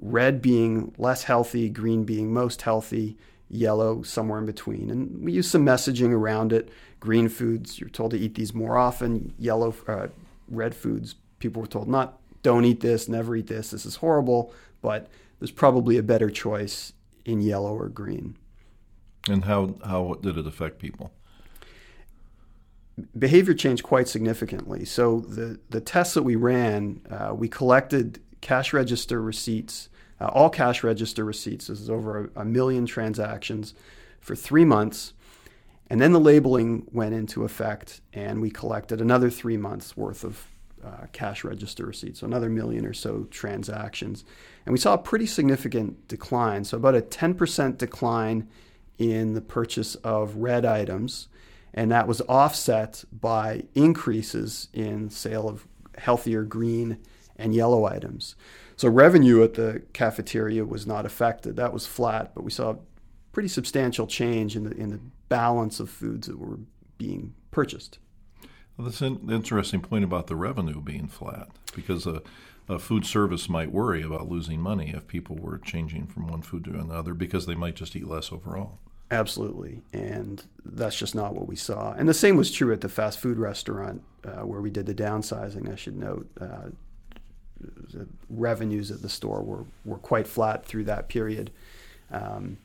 Red 0.00 0.40
being 0.40 0.94
less 0.98 1.24
healthy, 1.24 1.68
green 1.68 2.04
being 2.04 2.32
most 2.32 2.62
healthy, 2.62 3.16
yellow 3.48 4.02
somewhere 4.02 4.38
in 4.38 4.46
between. 4.46 4.90
And 4.90 5.24
we 5.24 5.32
use 5.32 5.50
some 5.50 5.64
messaging 5.66 6.12
around 6.12 6.52
it. 6.52 6.68
Green 7.00 7.28
foods, 7.28 7.80
you're 7.80 7.90
told 7.90 8.12
to 8.12 8.18
eat 8.18 8.34
these 8.34 8.54
more 8.54 8.76
often. 8.78 9.34
Yellow, 9.38 9.74
uh, 9.88 10.08
red 10.48 10.74
foods, 10.74 11.16
people 11.42 11.60
were 11.60 11.68
told 11.68 11.88
not, 11.88 12.18
don't 12.42 12.64
eat 12.64 12.80
this, 12.80 13.08
never 13.08 13.36
eat 13.36 13.48
this, 13.48 13.70
this 13.70 13.84
is 13.84 13.96
horrible. 13.96 14.54
But 14.80 15.08
there's 15.38 15.50
probably 15.50 15.98
a 15.98 16.02
better 16.02 16.30
choice 16.30 16.92
in 17.24 17.40
yellow 17.40 17.74
or 17.76 17.88
green. 17.88 18.36
And 19.28 19.44
how, 19.44 19.74
how 19.84 20.14
did 20.22 20.38
it 20.38 20.46
affect 20.46 20.78
people? 20.78 21.12
Behavior 23.18 23.54
changed 23.54 23.82
quite 23.82 24.08
significantly. 24.08 24.84
So 24.84 25.20
the, 25.20 25.60
the 25.70 25.80
tests 25.80 26.14
that 26.14 26.22
we 26.22 26.36
ran, 26.36 27.00
uh, 27.10 27.34
we 27.34 27.48
collected 27.48 28.20
cash 28.40 28.72
register 28.72 29.22
receipts, 29.22 29.88
uh, 30.20 30.26
all 30.26 30.50
cash 30.50 30.82
register 30.82 31.24
receipts. 31.24 31.68
This 31.68 31.80
is 31.80 31.90
over 31.90 32.30
a, 32.36 32.40
a 32.42 32.44
million 32.44 32.86
transactions 32.86 33.74
for 34.20 34.34
three 34.36 34.64
months. 34.64 35.12
And 35.88 36.00
then 36.00 36.12
the 36.12 36.20
labeling 36.20 36.86
went 36.90 37.14
into 37.14 37.44
effect, 37.44 38.00
and 38.12 38.40
we 38.40 38.50
collected 38.50 39.00
another 39.00 39.30
three 39.30 39.56
months 39.56 39.96
worth 39.96 40.24
of 40.24 40.46
uh, 40.84 41.06
cash 41.12 41.44
register 41.44 41.86
receipts, 41.86 42.20
so 42.20 42.26
another 42.26 42.48
million 42.48 42.84
or 42.84 42.92
so 42.92 43.26
transactions. 43.30 44.24
And 44.66 44.72
we 44.72 44.78
saw 44.78 44.94
a 44.94 44.98
pretty 44.98 45.26
significant 45.26 46.08
decline, 46.08 46.64
so 46.64 46.76
about 46.76 46.94
a 46.94 47.02
10% 47.02 47.78
decline 47.78 48.48
in 48.98 49.34
the 49.34 49.40
purchase 49.40 49.94
of 49.96 50.36
red 50.36 50.64
items, 50.64 51.28
and 51.74 51.90
that 51.90 52.06
was 52.06 52.20
offset 52.22 53.04
by 53.12 53.64
increases 53.74 54.68
in 54.72 55.10
sale 55.10 55.48
of 55.48 55.66
healthier 55.98 56.42
green 56.42 56.98
and 57.36 57.54
yellow 57.54 57.84
items. 57.84 58.36
So 58.76 58.88
revenue 58.88 59.42
at 59.42 59.54
the 59.54 59.82
cafeteria 59.92 60.64
was 60.64 60.86
not 60.86 61.06
affected. 61.06 61.56
That 61.56 61.72
was 61.72 61.86
flat, 61.86 62.34
but 62.34 62.44
we 62.44 62.50
saw 62.50 62.70
a 62.70 62.78
pretty 63.32 63.48
substantial 63.48 64.06
change 64.06 64.56
in 64.56 64.64
the 64.64 64.72
in 64.76 64.90
the 64.90 65.00
balance 65.28 65.80
of 65.80 65.88
foods 65.88 66.26
that 66.26 66.38
were 66.38 66.58
being 66.98 67.34
purchased. 67.50 67.98
Well, 68.76 68.86
that's 68.86 69.00
an 69.02 69.28
interesting 69.30 69.80
point 69.80 70.04
about 70.04 70.26
the 70.26 70.36
revenue 70.36 70.80
being 70.80 71.08
flat 71.08 71.48
because 71.74 72.06
a, 72.06 72.22
a, 72.68 72.78
food 72.78 73.04
service 73.04 73.48
might 73.48 73.70
worry 73.70 74.02
about 74.02 74.30
losing 74.30 74.60
money 74.60 74.92
if 74.96 75.06
people 75.06 75.36
were 75.36 75.58
changing 75.58 76.06
from 76.06 76.26
one 76.26 76.42
food 76.42 76.64
to 76.64 76.70
another 76.70 77.12
because 77.12 77.46
they 77.46 77.54
might 77.54 77.76
just 77.76 77.94
eat 77.94 78.06
less 78.06 78.32
overall. 78.32 78.78
Absolutely. 79.10 79.82
And 79.92 80.42
that's 80.64 80.96
just 80.96 81.14
not 81.14 81.34
what 81.34 81.46
we 81.46 81.54
saw. 81.54 81.92
And 81.92 82.08
the 82.08 82.14
same 82.14 82.36
was 82.36 82.50
true 82.50 82.72
at 82.72 82.80
the 82.80 82.88
fast 82.88 83.18
food 83.18 83.36
restaurant 83.36 84.02
uh, 84.24 84.46
where 84.46 84.62
we 84.62 84.70
did 84.70 84.86
the 84.86 84.94
downsizing, 84.94 85.70
I 85.70 85.76
should 85.76 85.96
note. 85.96 86.26
Uh, 86.40 86.70
the 87.92 88.08
revenues 88.30 88.90
at 88.90 89.02
the 89.02 89.08
store 89.08 89.42
were, 89.42 89.64
were 89.84 89.98
quite 89.98 90.26
flat 90.26 90.64
through 90.64 90.84
that 90.84 91.08
period. 91.08 91.50
Um, 92.10 92.56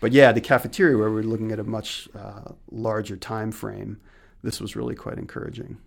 but 0.00 0.12
yeah, 0.12 0.32
the 0.32 0.40
cafeteria, 0.40 0.98
where 0.98 1.10
we 1.10 1.20
are 1.20 1.24
looking 1.24 1.52
at 1.52 1.60
a 1.60 1.64
much 1.64 2.08
uh, 2.14 2.52
larger 2.70 3.16
time 3.16 3.52
frame, 3.52 4.00
this 4.44 4.60
was 4.60 4.76
really 4.76 4.94
quite 4.94 5.18
encouraging. 5.18 5.78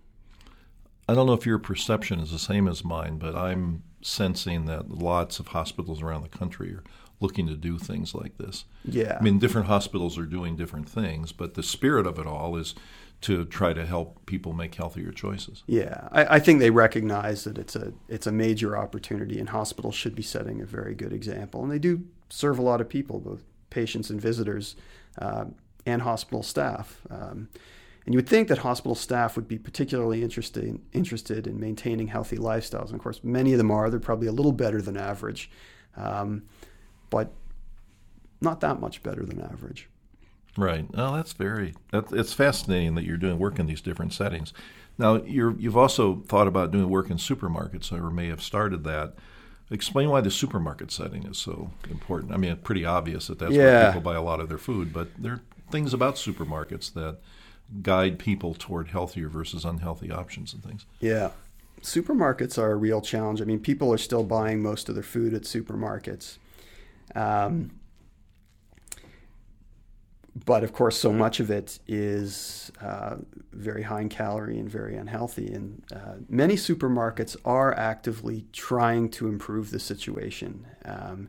I 1.08 1.14
don't 1.14 1.26
know 1.26 1.32
if 1.32 1.46
your 1.46 1.58
perception 1.58 2.20
is 2.20 2.30
the 2.30 2.38
same 2.38 2.68
as 2.68 2.84
mine, 2.84 3.18
but 3.18 3.34
I'm 3.34 3.82
sensing 4.02 4.66
that 4.66 4.90
lots 4.90 5.40
of 5.40 5.48
hospitals 5.48 6.02
around 6.02 6.22
the 6.22 6.28
country 6.28 6.74
are 6.74 6.84
looking 7.20 7.46
to 7.46 7.56
do 7.56 7.78
things 7.78 8.14
like 8.14 8.36
this. 8.38 8.64
Yeah. 8.84 9.16
I 9.18 9.22
mean, 9.22 9.38
different 9.38 9.66
hospitals 9.66 10.18
are 10.18 10.26
doing 10.26 10.56
different 10.56 10.88
things, 10.88 11.32
but 11.32 11.54
the 11.54 11.62
spirit 11.62 12.06
of 12.06 12.18
it 12.18 12.26
all 12.26 12.56
is 12.56 12.74
to 13.22 13.44
try 13.46 13.72
to 13.72 13.84
help 13.84 14.24
people 14.26 14.52
make 14.52 14.74
healthier 14.74 15.10
choices. 15.10 15.64
Yeah, 15.66 16.08
I, 16.12 16.36
I, 16.36 16.38
think 16.38 16.60
they 16.60 16.70
recognize 16.70 17.42
that 17.44 17.58
it's 17.58 17.74
a 17.74 17.92
it's 18.08 18.28
a 18.28 18.32
major 18.32 18.76
opportunity, 18.78 19.40
and 19.40 19.48
hospitals 19.48 19.96
should 19.96 20.14
be 20.14 20.22
setting 20.22 20.60
a 20.60 20.64
very 20.64 20.94
good 20.94 21.12
example. 21.12 21.62
And 21.62 21.72
they 21.72 21.80
do 21.80 22.04
serve 22.28 22.60
a 22.60 22.62
lot 22.62 22.80
of 22.80 22.88
people, 22.88 23.18
both 23.18 23.42
patients 23.70 24.10
and 24.10 24.20
visitors, 24.20 24.76
uh, 25.18 25.46
and 25.84 26.02
hospital 26.02 26.44
staff. 26.44 27.00
Um, 27.10 27.48
and 28.08 28.14
you 28.14 28.16
would 28.16 28.26
think 28.26 28.48
that 28.48 28.56
hospital 28.56 28.94
staff 28.94 29.36
would 29.36 29.46
be 29.46 29.58
particularly 29.58 30.22
interested, 30.22 30.80
interested 30.94 31.46
in 31.46 31.60
maintaining 31.60 32.06
healthy 32.06 32.38
lifestyles. 32.38 32.86
And 32.86 32.94
of 32.94 33.02
course, 33.02 33.20
many 33.22 33.52
of 33.52 33.58
them 33.58 33.70
are. 33.70 33.90
They're 33.90 34.00
probably 34.00 34.28
a 34.28 34.32
little 34.32 34.52
better 34.52 34.80
than 34.80 34.96
average, 34.96 35.50
um, 35.94 36.44
but 37.10 37.34
not 38.40 38.60
that 38.62 38.80
much 38.80 39.02
better 39.02 39.26
than 39.26 39.42
average. 39.42 39.90
Right. 40.56 40.86
Well, 40.90 41.12
that's 41.12 41.34
very. 41.34 41.74
That, 41.92 42.10
it's 42.10 42.32
fascinating 42.32 42.94
that 42.94 43.04
you're 43.04 43.18
doing 43.18 43.38
work 43.38 43.58
in 43.58 43.66
these 43.66 43.82
different 43.82 44.14
settings. 44.14 44.54
Now, 44.96 45.16
you 45.16 45.58
have 45.64 45.76
also 45.76 46.22
thought 46.28 46.46
about 46.46 46.70
doing 46.70 46.88
work 46.88 47.10
in 47.10 47.18
supermarkets, 47.18 47.92
or 47.92 48.08
may 48.08 48.28
have 48.28 48.42
started 48.42 48.84
that. 48.84 49.16
Explain 49.70 50.08
why 50.08 50.22
the 50.22 50.30
supermarket 50.30 50.90
setting 50.90 51.24
is 51.24 51.36
so 51.36 51.72
important. 51.90 52.32
I 52.32 52.38
mean, 52.38 52.52
it's 52.52 52.62
pretty 52.62 52.86
obvious 52.86 53.26
that 53.26 53.38
that's 53.38 53.52
yeah. 53.52 53.64
where 53.64 53.86
people 53.88 54.00
buy 54.00 54.14
a 54.14 54.22
lot 54.22 54.40
of 54.40 54.48
their 54.48 54.56
food, 54.56 54.94
but 54.94 55.08
there 55.18 55.32
are 55.32 55.42
things 55.70 55.92
about 55.92 56.14
supermarkets 56.14 56.90
that 56.94 57.18
guide 57.82 58.18
people 58.18 58.54
toward 58.54 58.88
healthier 58.88 59.28
versus 59.28 59.64
unhealthy 59.64 60.10
options 60.10 60.52
and 60.52 60.62
things. 60.62 60.86
Yeah. 61.00 61.30
Supermarkets 61.82 62.58
are 62.58 62.72
a 62.72 62.76
real 62.76 63.00
challenge. 63.00 63.40
I 63.40 63.44
mean, 63.44 63.60
people 63.60 63.92
are 63.92 63.98
still 63.98 64.24
buying 64.24 64.62
most 64.62 64.88
of 64.88 64.94
their 64.94 65.04
food 65.04 65.34
at 65.34 65.42
supermarkets. 65.42 66.38
Um, 67.14 67.70
but 70.44 70.64
of 70.64 70.72
course, 70.72 70.98
so 70.98 71.12
much 71.12 71.40
of 71.40 71.50
it 71.50 71.78
is 71.86 72.70
uh, 72.80 73.16
very 73.52 73.82
high 73.82 74.02
in 74.02 74.08
calorie 74.08 74.58
and 74.58 74.68
very 74.68 74.96
unhealthy. 74.96 75.52
And 75.52 75.82
uh, 75.92 76.14
many 76.28 76.54
supermarkets 76.54 77.36
are 77.44 77.74
actively 77.74 78.46
trying 78.52 79.08
to 79.10 79.28
improve 79.28 79.70
the 79.70 79.80
situation. 79.80 80.66
Um, 80.84 81.28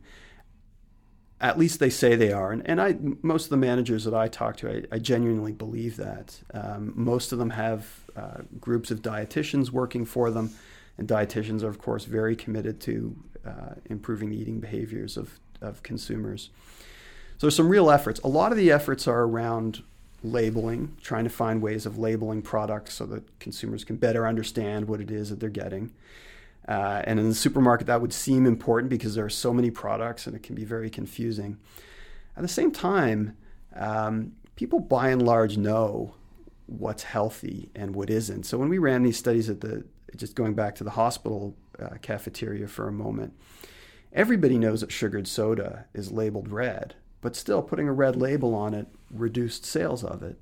at 1.40 1.58
least 1.58 1.80
they 1.80 1.90
say 1.90 2.16
they 2.16 2.32
are. 2.32 2.52
And, 2.52 2.66
and 2.68 2.80
I, 2.80 2.96
most 3.22 3.44
of 3.44 3.50
the 3.50 3.56
managers 3.56 4.04
that 4.04 4.14
I 4.14 4.28
talk 4.28 4.56
to, 4.58 4.70
I, 4.70 4.96
I 4.96 4.98
genuinely 4.98 5.52
believe 5.52 5.96
that. 5.96 6.38
Um, 6.52 6.92
most 6.94 7.32
of 7.32 7.38
them 7.38 7.50
have 7.50 7.86
uh, 8.14 8.42
groups 8.60 8.90
of 8.90 9.00
dietitians 9.00 9.70
working 9.70 10.04
for 10.04 10.30
them, 10.30 10.50
and 10.98 11.08
dietitians 11.08 11.62
are, 11.62 11.68
of 11.68 11.78
course, 11.78 12.04
very 12.04 12.36
committed 12.36 12.80
to 12.82 13.16
uh, 13.46 13.74
improving 13.86 14.30
the 14.30 14.36
eating 14.36 14.60
behaviors 14.60 15.16
of, 15.16 15.40
of 15.62 15.82
consumers. 15.82 16.50
So 17.38 17.46
there's 17.46 17.56
some 17.56 17.70
real 17.70 17.90
efforts. 17.90 18.20
A 18.20 18.28
lot 18.28 18.52
of 18.52 18.58
the 18.58 18.70
efforts 18.70 19.08
are 19.08 19.22
around 19.22 19.82
labeling, 20.22 20.94
trying 21.00 21.24
to 21.24 21.30
find 21.30 21.62
ways 21.62 21.86
of 21.86 21.96
labeling 21.96 22.42
products 22.42 22.94
so 22.94 23.06
that 23.06 23.40
consumers 23.40 23.82
can 23.82 23.96
better 23.96 24.26
understand 24.26 24.88
what 24.88 25.00
it 25.00 25.10
is 25.10 25.30
that 25.30 25.40
they're 25.40 25.48
getting. 25.48 25.90
Uh, 26.68 27.02
and 27.04 27.18
in 27.18 27.28
the 27.28 27.34
supermarket, 27.34 27.86
that 27.86 28.00
would 28.00 28.12
seem 28.12 28.46
important 28.46 28.90
because 28.90 29.14
there 29.14 29.24
are 29.24 29.30
so 29.30 29.52
many 29.52 29.70
products 29.70 30.26
and 30.26 30.36
it 30.36 30.42
can 30.42 30.54
be 30.54 30.64
very 30.64 30.90
confusing. 30.90 31.58
At 32.36 32.42
the 32.42 32.48
same 32.48 32.70
time, 32.70 33.36
um, 33.74 34.32
people 34.56 34.78
by 34.78 35.08
and 35.08 35.22
large 35.22 35.56
know 35.56 36.14
what's 36.66 37.02
healthy 37.02 37.70
and 37.74 37.94
what 37.94 38.10
isn't. 38.10 38.44
So 38.44 38.56
when 38.58 38.68
we 38.68 38.78
ran 38.78 39.02
these 39.02 39.18
studies 39.18 39.50
at 39.50 39.60
the, 39.60 39.84
just 40.16 40.36
going 40.36 40.54
back 40.54 40.74
to 40.76 40.84
the 40.84 40.90
hospital 40.90 41.56
uh, 41.80 41.96
cafeteria 42.02 42.68
for 42.68 42.86
a 42.86 42.92
moment, 42.92 43.34
everybody 44.12 44.58
knows 44.58 44.80
that 44.82 44.92
sugared 44.92 45.26
soda 45.26 45.86
is 45.92 46.12
labeled 46.12 46.48
red, 46.48 46.94
but 47.20 47.34
still 47.34 47.62
putting 47.62 47.88
a 47.88 47.92
red 47.92 48.16
label 48.16 48.54
on 48.54 48.74
it 48.74 48.86
reduced 49.10 49.64
sales 49.64 50.04
of 50.04 50.22
it. 50.22 50.38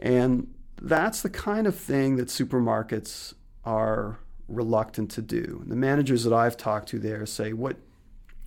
And 0.00 0.52
that's 0.80 1.22
the 1.22 1.30
kind 1.30 1.66
of 1.66 1.76
thing 1.76 2.16
that 2.16 2.28
supermarkets 2.28 3.34
are 3.64 4.18
reluctant 4.50 5.10
to 5.12 5.22
do. 5.22 5.62
The 5.66 5.76
managers 5.76 6.24
that 6.24 6.32
I've 6.32 6.56
talked 6.56 6.88
to 6.90 6.98
there 6.98 7.24
say 7.26 7.52
what 7.52 7.76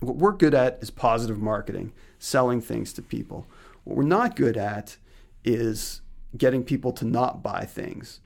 what 0.00 0.16
we're 0.16 0.32
good 0.32 0.54
at 0.54 0.78
is 0.82 0.90
positive 0.90 1.38
marketing, 1.38 1.92
selling 2.18 2.60
things 2.60 2.92
to 2.92 3.02
people. 3.02 3.46
What 3.84 3.96
we're 3.96 4.02
not 4.02 4.36
good 4.36 4.56
at 4.56 4.98
is 5.44 6.02
getting 6.36 6.62
people 6.62 6.92
to 6.92 7.04
not 7.04 7.42
buy 7.42 7.64
things. 7.64 8.20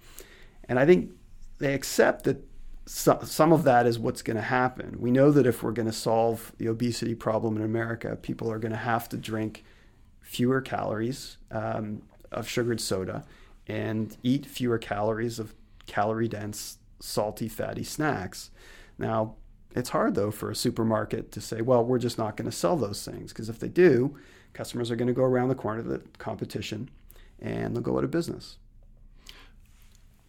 And 0.69 0.79
I 0.79 0.87
think 0.87 1.13
they 1.59 1.75
accept 1.75 2.25
that 2.25 2.45
some 2.87 3.53
of 3.53 3.65
that 3.65 3.87
is 3.87 3.99
what's 3.99 4.23
going 4.23 4.37
to 4.37 4.43
happen. 4.43 4.97
We 4.99 5.11
know 5.11 5.31
that 5.31 5.47
if 5.47 5.63
we're 5.63 5.73
going 5.73 5.87
to 5.87 5.93
solve 5.93 6.53
the 6.57 6.69
obesity 6.69 7.15
problem 7.15 7.57
in 7.57 7.63
America, 7.63 8.17
people 8.17 8.51
are 8.51 8.59
going 8.59 8.73
to 8.73 8.79
have 8.79 9.09
to 9.11 9.19
drink 9.19 9.63
fewer 10.21 10.63
calories 10.63 11.37
um, 11.51 12.03
of 12.33 12.49
sugared 12.49 12.81
soda 12.81 13.25
and 13.67 14.17
eat 14.23 14.47
fewer 14.47 14.79
calories 14.79 15.39
of 15.39 15.55
calorie 15.87 16.29
dense 16.29 16.79
salty, 17.01 17.49
fatty 17.49 17.85
snacks. 17.85 18.51
Now, 18.99 19.37
it's 19.75 19.91
hard 19.91 20.15
though 20.15 20.31
for 20.31 20.51
a 20.51 20.57
supermarket 20.57 21.31
to 21.33 21.41
say, 21.41 21.61
well, 21.61 21.85
we're 21.85 21.99
just 21.99 22.19
not 22.19 22.37
going 22.37 22.51
to 22.51 22.57
sell 22.57 22.77
those 22.77 23.05
things 23.05 23.33
because 23.33 23.49
if 23.49 23.59
they 23.59 23.69
do, 23.69 24.17
customers 24.53 24.91
are 24.91 24.97
going 24.97 25.09
to 25.09 25.15
go 25.15 25.23
around 25.23 25.49
the 25.49 25.55
corner 25.55 25.83
to 25.83 25.89
the 25.89 26.03
competition 26.19 26.91
and 27.41 27.75
they'll 27.75 27.83
go 27.83 27.99
out 27.99 28.05
of 28.05 28.11
business. 28.11 28.57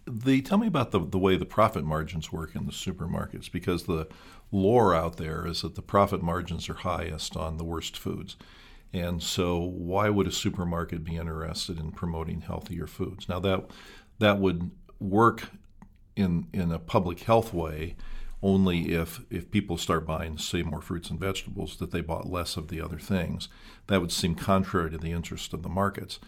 The, 0.06 0.42
tell 0.42 0.58
me 0.58 0.68
about 0.68 0.92
the, 0.92 1.00
the 1.00 1.20
way 1.20 1.38
the 1.38 1.46
profit 1.46 1.84
margins 1.84 2.32
work 2.32 2.56
in 2.56 2.66
the 2.66 2.72
supermarkets 2.72 3.52
because 3.52 3.84
the 3.84 4.08
lore 4.52 4.96
out 4.96 5.18
there 5.18 5.46
is 5.46 5.62
that 5.62 5.76
the 5.76 5.82
profit 5.82 6.24
margins 6.24 6.68
are 6.68 6.76
highest 6.76 7.38
on 7.38 7.58
the 7.58 7.64
worst 7.64 7.96
foods. 7.96 8.36
And 8.92 9.22
so, 9.22 9.60
why 9.60 10.10
would 10.10 10.26
a 10.26 10.32
supermarket 10.32 11.04
be 11.04 11.16
interested 11.16 11.80
in 11.80 11.92
promoting 11.92 12.42
healthier 12.42 12.88
foods? 12.88 13.30
Now, 13.30 13.40
that 13.42 13.70
that 14.18 14.40
would 14.40 14.72
work 15.00 15.52
in 16.20 16.48
in 16.54 16.72
a 16.72 16.80
public 16.80 17.22
health 17.22 17.54
way 17.54 17.96
only 18.42 18.94
if 18.94 19.22
if 19.30 19.52
people 19.52 19.78
start 19.78 20.06
buying 20.06 20.38
say 20.38 20.64
more 20.64 20.82
fruits 20.82 21.10
and 21.10 21.20
vegetables 21.20 21.78
that 21.78 21.92
they 21.92 22.02
bought 22.02 22.30
less 22.30 22.58
of 22.58 22.68
the 22.68 22.82
other 22.82 23.00
things. 23.00 23.50
That 23.88 24.02
would 24.02 24.12
seem 24.12 24.36
contrary 24.36 24.92
to 24.92 24.98
the 24.98 25.12
interest 25.12 25.54
of 25.54 25.64
the 25.64 25.70
markets. 25.70 26.20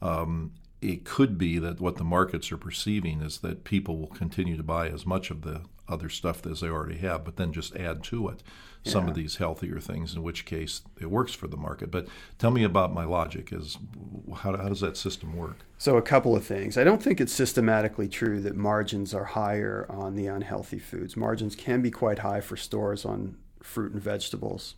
Um, 0.00 0.52
it 0.80 1.04
could 1.04 1.38
be 1.38 1.58
that 1.58 1.80
what 1.80 1.96
the 1.96 2.04
markets 2.04 2.52
are 2.52 2.56
perceiving 2.56 3.20
is 3.20 3.38
that 3.38 3.64
people 3.64 3.98
will 3.98 4.08
continue 4.08 4.56
to 4.56 4.62
buy 4.62 4.88
as 4.88 5.04
much 5.04 5.30
of 5.30 5.42
the 5.42 5.62
other 5.88 6.08
stuff 6.08 6.46
as 6.46 6.60
they 6.60 6.68
already 6.68 6.98
have, 6.98 7.24
but 7.24 7.36
then 7.36 7.52
just 7.52 7.74
add 7.74 8.02
to 8.04 8.28
it 8.28 8.42
yeah. 8.84 8.92
some 8.92 9.08
of 9.08 9.14
these 9.14 9.36
healthier 9.36 9.80
things, 9.80 10.14
in 10.14 10.22
which 10.22 10.44
case 10.44 10.82
it 11.00 11.10
works 11.10 11.32
for 11.32 11.48
the 11.48 11.56
market. 11.56 11.90
But 11.90 12.06
tell 12.38 12.50
me 12.50 12.62
about 12.62 12.92
my 12.92 13.04
logic 13.04 13.52
is 13.52 13.78
how, 14.36 14.56
how 14.56 14.68
does 14.68 14.80
that 14.80 14.96
system 14.96 15.36
work? 15.36 15.56
So 15.78 15.96
a 15.96 16.02
couple 16.02 16.36
of 16.36 16.44
things. 16.44 16.76
I 16.76 16.84
don't 16.84 17.02
think 17.02 17.20
it's 17.20 17.32
systematically 17.32 18.08
true 18.08 18.40
that 18.42 18.56
margins 18.56 19.14
are 19.14 19.24
higher 19.24 19.86
on 19.88 20.14
the 20.14 20.26
unhealthy 20.26 20.78
foods. 20.78 21.16
Margins 21.16 21.56
can 21.56 21.80
be 21.82 21.90
quite 21.90 22.20
high 22.20 22.40
for 22.40 22.56
stores 22.56 23.04
on 23.04 23.36
fruit 23.62 23.92
and 23.92 24.02
vegetables. 24.02 24.74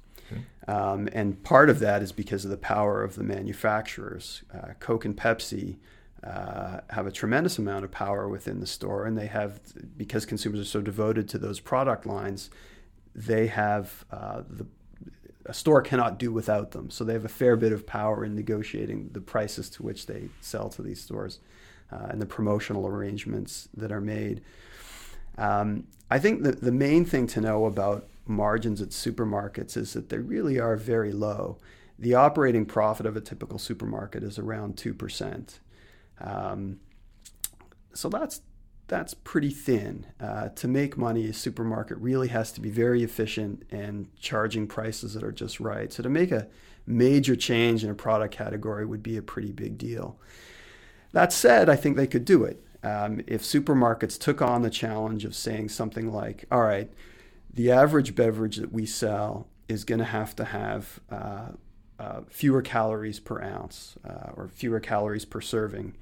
Um, 0.68 1.08
and 1.12 1.42
part 1.42 1.70
of 1.70 1.78
that 1.80 2.02
is 2.02 2.12
because 2.12 2.44
of 2.44 2.50
the 2.50 2.56
power 2.56 3.02
of 3.02 3.16
the 3.16 3.25
manufacturers. 3.25 4.42
Uh, 4.52 4.75
Coke 4.78 5.04
and 5.04 5.16
Pepsi 5.16 5.76
uh, 6.22 6.80
have 6.90 7.06
a 7.06 7.12
tremendous 7.12 7.58
amount 7.58 7.84
of 7.84 7.90
power 7.90 8.28
within 8.28 8.60
the 8.60 8.66
store, 8.66 9.06
and 9.06 9.16
they 9.16 9.26
have 9.26 9.60
because 9.96 10.26
consumers 10.26 10.60
are 10.60 10.64
so 10.64 10.80
devoted 10.80 11.28
to 11.30 11.38
those 11.38 11.60
product 11.60 12.06
lines, 12.06 12.50
they 13.14 13.46
have 13.46 14.04
uh, 14.10 14.42
the 14.49 14.66
a 15.46 15.54
store 15.54 15.82
cannot 15.82 16.18
do 16.18 16.30
without 16.30 16.72
them. 16.72 16.90
So 16.90 17.02
they 17.02 17.14
have 17.14 17.25
a 17.25 17.28
fair 17.28 17.56
bit 17.56 17.72
of 17.72 17.87
power 17.87 18.25
in 18.25 18.34
negotiating 18.34 19.10
the 19.12 19.20
prices 19.20 19.70
to 19.70 19.82
which 19.82 20.06
they 20.06 20.28
sell 20.40 20.68
to 20.70 20.82
these 20.82 21.00
stores 21.00 21.40
uh, 21.90 22.06
and 22.10 22.20
the 22.20 22.26
promotional 22.26 22.87
arrangements 22.87 23.68
that 23.76 23.90
are 23.90 24.00
made. 24.00 24.42
Um, 25.38 25.87
I 26.10 26.18
think 26.18 26.42
that 26.42 26.60
the 26.60 26.72
main 26.72 27.04
thing 27.04 27.26
to 27.28 27.40
know 27.40 27.64
about 27.64 28.06
margins 28.30 28.80
at 28.80 28.90
supermarkets 28.90 29.76
is 29.76 29.92
that 29.92 30.08
they 30.08 30.18
really 30.18 30.58
are 30.58 30.76
very 30.76 31.12
low. 31.12 31.58
The 31.99 32.14
operating 32.14 32.64
profit 32.64 33.04
of 33.04 33.16
a 33.16 33.20
typical 33.20 33.58
supermarket 33.58 34.22
is 34.22 34.38
around 34.38 34.76
2%. 34.76 35.58
Um, 36.20 36.80
so 37.92 38.08
that's 38.08 38.40
that's 38.87 39.14
pretty 39.14 39.50
thin. 39.50 40.06
Uh, 40.18 40.49
to 40.49 40.66
make 40.66 40.96
money, 40.99 41.28
a 41.28 41.32
supermarket 41.32 41.96
really 41.99 42.26
has 42.26 42.50
to 42.52 42.60
be 42.60 42.70
very 42.70 43.04
efficient 43.04 43.62
and 43.70 44.08
charging 44.18 44.66
prices 44.66 45.14
that 45.14 45.22
are 45.22 45.30
just 45.30 45.60
right. 45.60 45.92
So 45.92 46.02
to 46.02 46.08
make 46.08 46.32
a 46.32 46.49
major 46.87 47.37
change 47.37 47.84
in 47.84 47.90
a 47.90 47.94
product 47.94 48.34
category 48.34 48.84
would 48.84 49.02
be 49.02 49.16
a 49.16 49.22
pretty 49.22 49.52
big 49.52 49.78
deal. 49.78 50.18
That 51.12 51.32
said, 51.32 51.68
I 51.68 51.76
think 51.76 51.96
they 51.96 52.08
could 52.08 52.25
do 52.25 52.42
it. 52.42 52.64
Um, 52.82 53.20
if 53.28 53.42
supermarkets 53.42 54.18
took 54.18 54.42
on 54.42 54.62
the 54.62 54.70
challenge 54.70 55.25
of 55.25 55.37
saying 55.37 55.68
something 55.68 56.12
like, 56.12 56.46
all 56.50 56.62
right, 56.62 56.90
the 57.52 57.71
average 57.71 58.14
beverage 58.14 58.57
that 58.57 58.73
we 58.73 58.87
sell 58.87 59.49
is 59.69 59.85
going 59.85 59.99
to 59.99 60.04
have 60.04 60.35
to 60.37 60.45
have 60.45 61.00
uh, 61.11 61.49
uh, 61.99 62.21
fewer 62.28 62.62
calories 62.62 63.21
per 63.21 63.42
ounce 63.42 63.97
uh, 64.09 64.30
or 64.35 64.49
fewer 64.49 64.80
calories 64.80 65.25
per 65.25 65.40
serving 65.40 65.97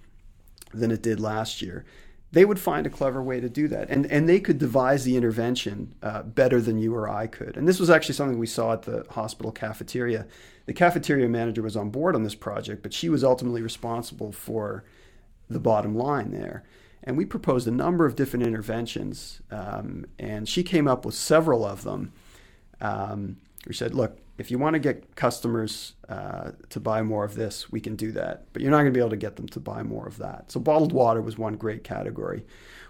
than 0.72 0.90
it 0.90 1.02
did 1.02 1.20
last 1.20 1.62
year. 1.62 1.84
They 2.30 2.44
would 2.44 2.60
find 2.60 2.86
a 2.86 2.90
clever 2.90 3.22
way 3.22 3.40
to 3.40 3.48
do 3.48 3.68
that, 3.68 3.88
and 3.88 4.04
and 4.06 4.28
they 4.28 4.38
could 4.38 4.58
devise 4.58 5.04
the 5.04 5.16
intervention 5.16 5.94
uh, 6.02 6.22
better 6.22 6.60
than 6.60 6.78
you 6.78 6.94
or 6.94 7.08
I 7.08 7.26
could. 7.26 7.56
And 7.56 7.66
this 7.66 7.80
was 7.80 7.88
actually 7.88 8.16
something 8.16 8.38
we 8.38 8.46
saw 8.46 8.74
at 8.74 8.82
the 8.82 9.06
hospital 9.10 9.50
cafeteria. 9.50 10.26
The 10.66 10.74
cafeteria 10.74 11.26
manager 11.28 11.62
was 11.62 11.74
on 11.76 11.88
board 11.88 12.14
on 12.14 12.24
this 12.24 12.34
project, 12.34 12.82
but 12.82 12.92
she 12.92 13.08
was 13.08 13.24
ultimately 13.24 13.62
responsible 13.62 14.30
for 14.30 14.84
the 15.48 15.58
bottom 15.58 15.94
line 15.94 16.30
there. 16.30 16.64
And 17.04 17.16
we 17.16 17.24
proposed 17.24 17.66
a 17.68 17.70
number 17.70 18.06
of 18.06 18.16
different 18.16 18.46
interventions, 18.46 19.40
um, 19.50 20.04
and 20.18 20.48
she 20.48 20.62
came 20.62 20.88
up 20.88 21.04
with 21.04 21.14
several 21.14 21.64
of 21.64 21.84
them. 21.84 22.12
Um, 22.80 23.36
we 23.66 23.74
said, 23.74 23.94
look, 23.94 24.18
if 24.36 24.50
you 24.50 24.58
want 24.58 24.74
to 24.74 24.78
get 24.78 25.16
customers 25.16 25.94
uh, 26.08 26.52
to 26.70 26.80
buy 26.80 27.02
more 27.02 27.24
of 27.24 27.34
this, 27.34 27.72
we 27.72 27.80
can 27.80 27.96
do 27.96 28.12
that. 28.12 28.44
But 28.52 28.62
you're 28.62 28.70
not 28.70 28.78
going 28.78 28.92
to 28.92 28.96
be 28.96 29.00
able 29.00 29.10
to 29.10 29.16
get 29.16 29.36
them 29.36 29.48
to 29.48 29.60
buy 29.60 29.82
more 29.82 30.06
of 30.06 30.18
that. 30.18 30.52
So 30.52 30.60
bottled 30.60 30.92
water 30.92 31.20
was 31.20 31.36
one 31.36 31.56
great 31.56 31.82
category. 31.82 32.44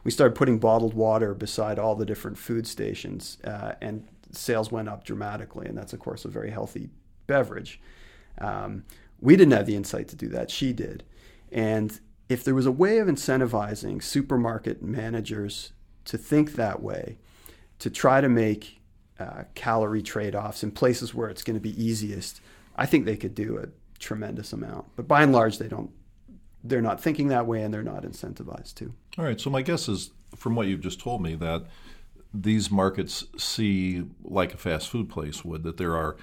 We 0.05 0.11
started 0.11 0.35
putting 0.35 0.59
bottled 0.59 0.95
water 0.95 1.35
beside 1.35 1.79
all 1.79 1.95
the 1.95 2.05
different 2.05 2.39
food 2.39 2.67
stations, 2.67 3.39
uh, 3.45 3.73
and 3.81 4.07
sales 4.31 4.71
went 4.71 4.89
up 4.89 5.05
dramatically. 5.05 5.67
And 5.67 5.77
that's, 5.77 5.93
of 5.95 6.01
course, 6.01 6.25
a 6.25 6.29
very 6.29 6.51
healthy 6.51 6.91
beverage. 7.27 7.81
Um, 8.39 8.85
we 9.21 9.37
didn't 9.37 9.53
have 9.55 9.67
the 9.67 9.77
insight 9.77 10.09
to 10.09 10.17
do 10.17 10.29
that. 10.29 10.51
She 10.51 10.73
did. 10.73 11.03
And 11.51 11.99
if 12.29 12.45
there 12.45 12.55
was 12.55 12.67
a 12.67 12.73
way 12.73 12.99
of 12.99 13.09
incentivizing 13.09 14.03
supermarket 14.03 14.83
managers 14.83 15.73
to 16.05 16.19
think 16.19 16.55
that 16.55 16.83
way, 16.83 17.19
to 17.79 17.91
try 17.91 18.21
to 18.21 18.29
make 18.29 18.81
uh, 19.19 19.45
calorie 19.55 20.03
trade 20.03 20.35
offs 20.35 20.63
in 20.63 20.71
places 20.71 21.15
where 21.15 21.29
it's 21.29 21.43
going 21.43 21.55
to 21.57 21.61
be 21.61 21.83
easiest, 21.83 22.41
I 22.77 22.87
think 22.87 23.05
they 23.05 23.17
could 23.17 23.35
do 23.35 23.59
a 23.59 23.67
tremendous 23.99 24.53
amount. 24.53 24.87
But 24.97 25.09
by 25.09 25.23
and 25.23 25.33
large, 25.33 25.59
they 25.59 25.69
don't. 25.69 25.91
They're 26.65 26.83
not 26.83 27.01
thinking 27.01 27.29
that 27.29 27.47
way, 27.47 27.63
and 27.63 27.73
they're 27.73 27.83
not 27.83 28.03
incentivized 28.03 28.75
to. 28.77 28.93
All 29.17 29.25
right. 29.25 29.41
So 29.41 29.49
my 29.49 29.63
guess 29.63 29.89
is, 29.89 30.11
from 30.37 30.55
what 30.55 30.67
you've 30.67 30.81
just 30.81 31.01
told 31.01 31.23
me, 31.23 31.35
that 31.37 31.65
these 32.35 32.71
markets 32.71 33.25
see, 33.37 34.05
like 34.23 34.55
a 34.55 34.57
fast 34.57 34.89
food 34.89 35.09
place 35.09 35.45
would, 35.45 35.63
that 35.63 35.77
there 35.77 35.97
are 35.97 36.17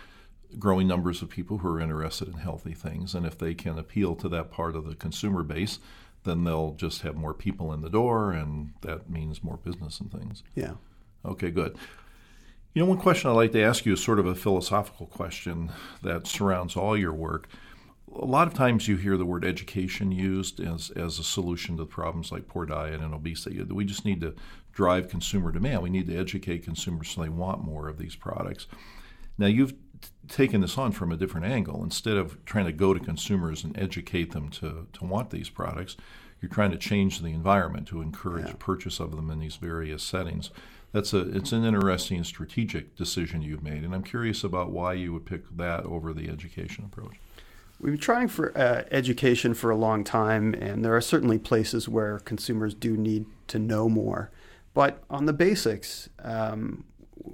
growing 0.60 0.88
numbers 0.88 1.22
of 1.22 1.30
people 1.30 1.60
who 1.60 1.68
are 1.68 1.80
interested 1.80 2.28
in 2.28 2.36
healthy 2.36 2.74
things, 2.74 3.14
and 3.16 3.26
if 3.26 3.38
they 3.38 3.54
can 3.54 3.78
appeal 3.78 4.16
to 4.16 4.30
that 4.30 4.52
part 4.52 4.76
of 4.76 4.86
the 4.86 4.96
consumer 4.96 5.44
base, 5.44 5.80
then 6.24 6.44
they'll 6.44 6.74
just 6.74 7.02
have 7.04 7.16
more 7.16 7.34
people 7.34 7.72
in 7.72 7.82
the 7.82 7.90
door, 7.90 8.32
and 8.32 8.74
that 8.82 9.10
means 9.10 9.44
more 9.44 9.58
business 9.58 10.00
and 10.00 10.12
things. 10.12 10.44
Yeah. 10.56 10.74
Okay, 11.24 11.52
good. 11.52 11.78
You 12.74 12.82
know, 12.84 12.90
one 12.90 12.98
question 12.98 13.30
I'd 13.30 13.34
like 13.34 13.54
to 13.54 13.62
ask 13.62 13.86
you 13.86 13.94
is 13.94 14.04
sort 14.04 14.20
of 14.20 14.26
a 14.26 14.36
philosophical 14.36 15.06
question 15.06 15.72
that 16.02 16.28
surrounds 16.28 16.76
all 16.76 16.98
your 16.98 17.14
work. 17.14 17.48
A 18.14 18.26
lot 18.26 18.48
of 18.48 18.54
times 18.54 18.88
you 18.88 18.98
hear 18.98 19.18
the 19.18 19.26
word 19.26 19.46
education 19.46 20.12
used 20.12 20.60
as, 20.60 20.90
as 20.92 21.18
a 21.20 21.24
solution 21.24 21.78
to 21.78 21.86
problems 21.86 22.32
like 22.32 22.48
poor 22.48 22.66
diet 22.66 23.02
and 23.02 23.14
obesity. 23.14 23.62
We 23.64 23.86
just 23.86 24.04
need 24.04 24.22
to 24.22 24.36
drive 24.74 25.10
consumer 25.10 25.52
demand. 25.52 25.84
We 25.84 25.90
need 25.90 26.08
to 26.08 26.18
educate 26.18 26.64
consumers 26.64 27.10
so 27.10 27.22
they 27.22 27.30
want 27.30 27.64
more 27.64 27.88
of 27.88 27.98
these 27.98 28.16
products. 28.16 28.68
Now, 29.38 29.48
you've 29.48 29.74
taken 30.28 30.62
this 30.62 30.78
on 30.78 30.92
from 30.92 31.12
a 31.12 31.18
different 31.18 31.46
angle. 31.46 31.84
Instead 31.84 32.18
of 32.18 32.44
trying 32.46 32.66
to 32.66 32.72
go 32.72 32.94
to 32.94 33.00
consumers 33.00 33.64
and 33.64 33.78
educate 33.78 34.32
them 34.32 34.50
to, 34.50 34.88
to 34.94 35.06
want 35.06 35.30
these 35.30 35.50
products, 35.50 35.98
you're 36.42 36.50
trying 36.50 36.72
to 36.72 36.78
change 36.78 37.22
the 37.22 37.30
environment 37.30 37.88
to 37.88 38.02
encourage 38.02 38.48
yeah. 38.48 38.54
purchase 38.60 39.00
of 39.00 39.16
them 39.16 39.30
in 39.30 39.40
these 39.40 39.56
various 39.56 40.04
settings 40.04 40.52
that's 40.96 41.14
a 41.14 41.20
it's 41.36 41.52
an 41.52 41.66
interesting 41.66 42.24
strategic 42.24 42.96
decision 42.96 43.42
you've 43.42 43.62
made, 43.62 43.84
and 43.84 43.94
I'm 43.94 44.02
curious 44.02 44.46
about 44.46 44.72
why 44.72 44.94
you 44.94 45.12
would 45.12 45.26
pick 45.26 45.44
that 45.58 45.84
over 45.84 46.14
the 46.14 46.30
education 46.30 46.86
approach. 46.86 47.16
We've 47.82 47.92
been 47.92 48.00
trying 48.00 48.30
for 48.30 48.58
uh, 48.58 48.84
education 48.92 49.54
for 49.54 49.70
a 49.70 49.76
long 49.76 50.06
time, 50.06 50.54
and 50.54 50.86
there 50.86 50.96
are 50.96 51.02
certainly 51.02 51.38
places 51.38 51.90
where 51.90 52.20
consumers 52.20 52.74
do 52.74 52.96
need 52.96 53.26
to 53.48 53.60
know 53.60 53.90
more. 53.90 54.32
But 54.74 55.04
on 55.10 55.26
the 55.26 55.34
basics, 55.34 56.08
um, 56.20 56.86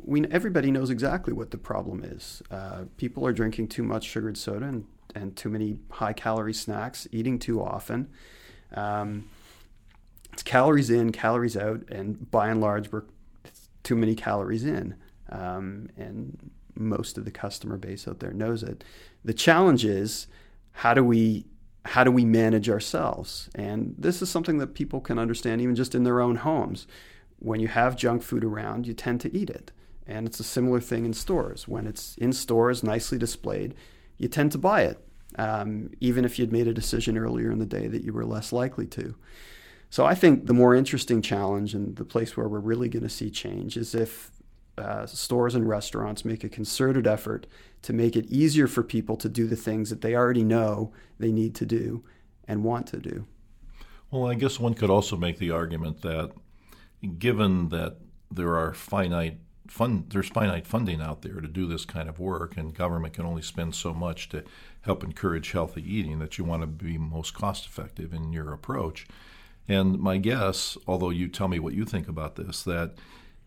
we 0.04 0.26
everybody 0.28 0.72
knows 0.72 0.90
exactly 0.90 1.34
what 1.34 1.52
the 1.52 1.58
problem 1.58 2.04
is. 2.04 2.42
Uh, 2.50 2.84
people 2.98 3.26
are 3.26 3.34
drinking 3.34 3.68
too 3.68 3.84
much 3.84 4.06
sugared 4.06 4.38
soda 4.38 4.66
and, 4.66 4.86
and 5.16 5.36
too 5.36 5.50
many 5.50 5.78
high 5.90 6.14
calorie 6.14 6.54
snacks, 6.54 7.08
eating 7.12 7.40
too 7.40 7.62
often. 7.62 8.10
Um, 8.74 9.30
it's 10.34 10.44
calories 10.44 10.90
in, 10.90 11.12
calories 11.12 11.58
out, 11.58 11.84
and 11.90 12.30
by 12.32 12.50
and 12.50 12.62
large, 12.62 12.92
we're 12.92 13.04
too 13.84 13.96
many 13.96 14.16
calories 14.16 14.66
in. 14.66 14.96
Um, 15.30 15.90
and 15.98 16.52
most 16.76 17.18
of 17.18 17.26
the 17.26 17.32
customer 17.32 17.78
base 17.78 18.08
out 18.08 18.20
there 18.20 18.32
knows 18.32 18.64
it. 18.64 18.84
The 19.24 19.34
challenge 19.34 19.86
is 19.86 20.28
how 20.72 20.94
do 20.94 21.04
we 21.04 21.46
how 21.84 22.04
do 22.04 22.12
we 22.12 22.24
manage 22.24 22.70
ourselves? 22.70 23.50
And 23.56 23.96
this 23.98 24.22
is 24.22 24.30
something 24.30 24.60
that 24.60 24.76
people 24.76 25.02
can 25.02 25.18
understand 25.18 25.62
even 25.62 25.76
just 25.76 25.96
in 25.96 26.04
their 26.04 26.22
own 26.22 26.36
homes. 26.38 26.86
When 27.40 27.60
you 27.60 27.68
have 27.70 27.96
junk 27.96 28.22
food 28.22 28.44
around, 28.44 28.86
you 28.86 28.94
tend 28.94 29.20
to 29.22 29.36
eat 29.36 29.50
it. 29.50 29.72
And 30.08 30.28
it's 30.28 30.40
a 30.40 30.44
similar 30.44 30.80
thing 30.80 31.06
in 31.06 31.14
stores. 31.14 31.68
When 31.68 31.88
it's 31.88 32.16
in 32.18 32.34
stores, 32.34 32.84
nicely 32.84 33.18
displayed, 33.18 33.76
you 34.18 34.28
tend 34.28 34.52
to 34.54 34.58
buy 34.58 34.84
it, 34.84 35.00
um, 35.38 35.92
even 36.00 36.26
if 36.26 36.38
you'd 36.38 36.52
made 36.52 36.68
a 36.68 36.74
decision 36.74 37.18
earlier 37.18 37.52
in 37.52 37.60
the 37.60 37.66
day 37.66 37.88
that 37.88 38.04
you 38.04 38.14
were 38.14 38.26
less 38.26 38.52
likely 38.52 38.88
to. 38.88 39.16
So 39.90 40.06
I 40.06 40.16
think 40.16 40.46
the 40.46 40.54
more 40.54 40.74
interesting 40.74 41.22
challenge 41.22 41.74
and 41.74 41.96
the 41.96 42.06
place 42.06 42.38
where 42.38 42.48
we're 42.48 42.60
really 42.60 42.88
going 42.88 43.04
to 43.04 43.10
see 43.10 43.30
change 43.30 43.76
is 43.78 43.94
if 43.94 44.32
uh, 44.78 45.06
stores 45.06 45.54
and 45.54 45.68
restaurants 45.68 46.24
make 46.24 46.44
a 46.44 46.50
concerted 46.50 47.06
effort 47.06 47.46
to 47.82 47.94
make 47.94 48.16
it 48.16 48.26
easier 48.28 48.68
for 48.68 48.84
people 48.84 49.18
to 49.18 49.28
do 49.28 49.48
the 49.48 49.56
things 49.56 49.90
that 49.90 50.02
they 50.02 50.16
already 50.16 50.44
know 50.44 50.94
they 51.20 51.32
need 51.32 51.54
to 51.56 51.66
do 51.66 52.04
and 52.48 52.64
want 52.64 52.88
to 52.88 52.98
do. 52.98 53.26
Well, 54.10 54.28
I 54.28 54.36
guess 54.36 54.60
one 54.60 54.74
could 54.74 54.90
also 54.90 55.18
make 55.18 55.40
the 55.40 55.52
argument 55.52 56.02
that 56.02 56.32
given 57.18 57.70
that 57.70 57.98
there 58.30 58.56
are 58.56 58.74
finite 58.74 59.40
fund 59.72 60.06
there's 60.10 60.30
finite 60.30 60.68
funding 60.68 61.02
out 61.02 61.22
there 61.22 61.40
to 61.42 61.48
do 61.48 61.66
this 61.66 61.86
kind 61.86 62.10
of 62.10 62.20
work 62.20 62.58
and 62.58 62.74
government 62.76 63.14
can 63.14 63.26
only 63.26 63.42
spend 63.42 63.74
so 63.74 63.94
much 63.94 64.30
to 64.30 64.44
help 64.82 65.04
encourage 65.04 65.52
healthy 65.52 65.82
eating 65.82 66.20
that 66.20 66.38
you 66.38 66.44
want 66.44 66.62
to 66.62 66.68
be 66.68 66.98
most 66.98 67.34
cost 67.34 67.66
effective 67.66 68.14
in 68.14 68.34
your 68.34 68.52
approach 68.54 69.08
And 69.68 70.00
my 70.00 70.18
guess, 70.18 70.78
although 70.88 71.12
you 71.12 71.28
tell 71.28 71.48
me 71.48 71.60
what 71.60 71.74
you 71.74 71.86
think 71.86 72.08
about 72.08 72.36
this, 72.36 72.64
that 72.64 72.96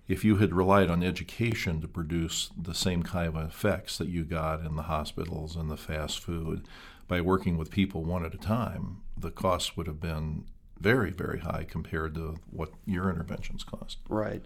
if 0.09 0.25
you 0.25 0.37
had 0.37 0.55
relied 0.55 0.91
on 0.91 1.03
education 1.03 1.81
to 1.81 1.89
produce 1.89 2.51
the 2.61 2.75
same 2.75 3.03
kind 3.03 3.29
of 3.29 3.37
effects 3.37 3.99
that 3.99 4.09
you 4.09 4.25
got 4.25 4.61
in 4.65 4.77
the 4.77 4.83
hospitals 4.83 5.57
and 5.57 5.71
the 5.71 5.77
fast 5.77 6.21
food 6.21 6.67
by 7.09 7.21
working 7.21 7.57
with 7.59 7.71
people 7.71 8.05
one 8.05 8.25
at 8.25 8.35
a 8.35 8.39
time, 8.39 8.99
the 9.17 9.31
costs 9.31 9.77
would 9.77 9.87
have 9.87 10.01
been 10.01 10.45
very, 10.81 11.11
very 11.11 11.41
high 11.41 11.65
compared 11.69 12.15
to 12.15 12.37
what 12.51 12.71
your 12.87 13.09
interventions 13.11 13.65
cost. 13.65 13.99
Right. 14.09 14.45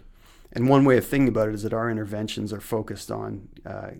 And 0.51 0.67
one 0.67 0.83
way 0.83 0.97
of 0.97 1.05
thinking 1.05 1.27
about 1.27 1.49
it 1.49 1.55
is 1.55 1.63
that 1.63 1.73
our 1.73 1.89
interventions 1.89 2.51
are 2.51 2.59
focused 2.59 3.11
on 3.11 3.47
uh, 3.65 3.91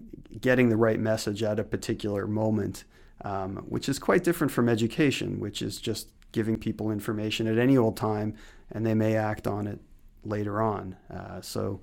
getting 0.42 0.70
the 0.70 0.78
right 0.78 1.00
message 1.00 1.44
at 1.44 1.60
a 1.60 1.64
particular 1.64 2.26
moment, 2.28 2.86
um, 3.22 3.58
which 3.68 3.88
is 3.88 4.00
quite 4.00 4.24
different 4.24 4.52
from 4.52 4.68
education, 4.68 5.40
which 5.40 5.62
is 5.62 5.80
just 5.80 6.10
giving 6.32 6.58
people 6.58 6.92
information 6.92 7.48
at 7.48 7.58
any 7.58 7.78
old 7.78 7.98
time 7.98 8.36
and 8.72 8.86
they 8.86 8.94
may 8.94 9.16
act 9.16 9.48
on 9.48 9.68
it 9.68 9.80
later 10.24 10.62
on. 10.62 10.96
Uh, 11.12 11.42
so, 11.42 11.82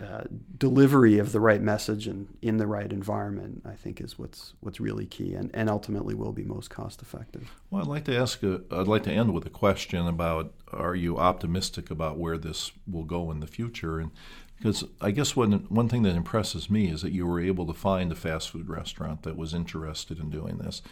uh, 0.00 0.24
delivery 0.58 1.18
of 1.18 1.32
the 1.32 1.40
right 1.40 1.62
message 1.62 2.08
and 2.08 2.36
in 2.42 2.56
the 2.56 2.66
right 2.66 2.92
environment, 2.92 3.62
I 3.64 3.74
think, 3.74 4.00
is 4.00 4.18
what's 4.18 4.54
what's 4.60 4.80
really 4.80 5.06
key, 5.06 5.34
and, 5.34 5.50
and 5.54 5.70
ultimately 5.70 6.14
will 6.14 6.32
be 6.32 6.42
most 6.42 6.68
cost 6.68 7.00
effective. 7.00 7.52
Well, 7.70 7.82
I'd 7.82 7.88
like 7.88 8.04
to 8.06 8.16
ask. 8.16 8.42
I'd 8.42 8.88
like 8.88 9.04
to 9.04 9.12
end 9.12 9.32
with 9.32 9.46
a 9.46 9.50
question 9.50 10.06
about: 10.08 10.52
Are 10.72 10.96
you 10.96 11.16
optimistic 11.16 11.90
about 11.90 12.18
where 12.18 12.36
this 12.36 12.72
will 12.86 13.04
go 13.04 13.30
in 13.30 13.38
the 13.38 13.46
future? 13.46 14.00
And 14.00 14.10
because 14.58 14.84
I 15.00 15.12
guess 15.12 15.36
one 15.36 15.52
one 15.68 15.88
thing 15.88 16.02
that 16.02 16.16
impresses 16.16 16.68
me 16.68 16.90
is 16.90 17.02
that 17.02 17.12
you 17.12 17.26
were 17.26 17.40
able 17.40 17.66
to 17.66 17.72
find 17.72 18.10
a 18.10 18.16
fast 18.16 18.50
food 18.50 18.68
restaurant 18.68 19.22
that 19.22 19.36
was 19.36 19.54
interested 19.54 20.18
in 20.18 20.28
doing 20.28 20.58
this 20.58 20.82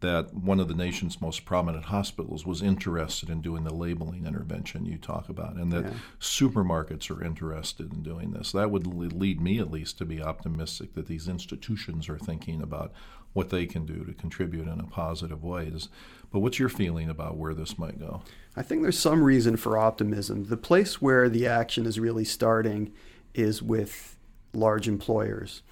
that 0.00 0.32
one 0.32 0.60
of 0.60 0.68
the 0.68 0.74
nation's 0.74 1.20
most 1.20 1.44
prominent 1.44 1.86
hospitals 1.86 2.46
was 2.46 2.62
interested 2.62 3.28
in 3.28 3.40
doing 3.40 3.64
the 3.64 3.74
labeling 3.74 4.26
intervention 4.26 4.86
you 4.86 4.96
talk 4.96 5.28
about, 5.28 5.54
and 5.54 5.72
that 5.72 5.84
yeah. 5.84 5.92
supermarkets 6.20 7.10
are 7.10 7.24
interested 7.24 7.92
in 7.92 8.02
doing 8.02 8.30
this. 8.30 8.52
That 8.52 8.70
would 8.70 8.86
lead 8.86 9.40
me, 9.40 9.58
at 9.58 9.70
least, 9.70 9.98
to 9.98 10.04
be 10.04 10.22
optimistic 10.22 10.94
that 10.94 11.08
these 11.08 11.26
institutions 11.26 12.08
are 12.08 12.18
thinking 12.18 12.62
about 12.62 12.92
what 13.32 13.50
they 13.50 13.66
can 13.66 13.84
do 13.86 14.04
to 14.04 14.12
contribute 14.12 14.68
in 14.68 14.80
a 14.80 14.86
positive 14.86 15.42
way. 15.42 15.72
But 16.30 16.40
what's 16.40 16.58
your 16.58 16.68
feeling 16.68 17.08
about 17.08 17.36
where 17.36 17.54
this 17.54 17.78
might 17.78 17.98
go? 17.98 18.22
I 18.56 18.62
think 18.62 18.82
there's 18.82 18.98
some 18.98 19.22
reason 19.22 19.56
for 19.56 19.76
optimism. 19.76 20.44
The 20.44 20.56
place 20.56 21.02
where 21.02 21.28
the 21.28 21.46
action 21.46 21.86
is 21.86 21.98
really 21.98 22.24
starting 22.24 22.92
is 23.34 23.62
with 23.62 24.16
large 24.52 24.88
employers. 24.88 25.62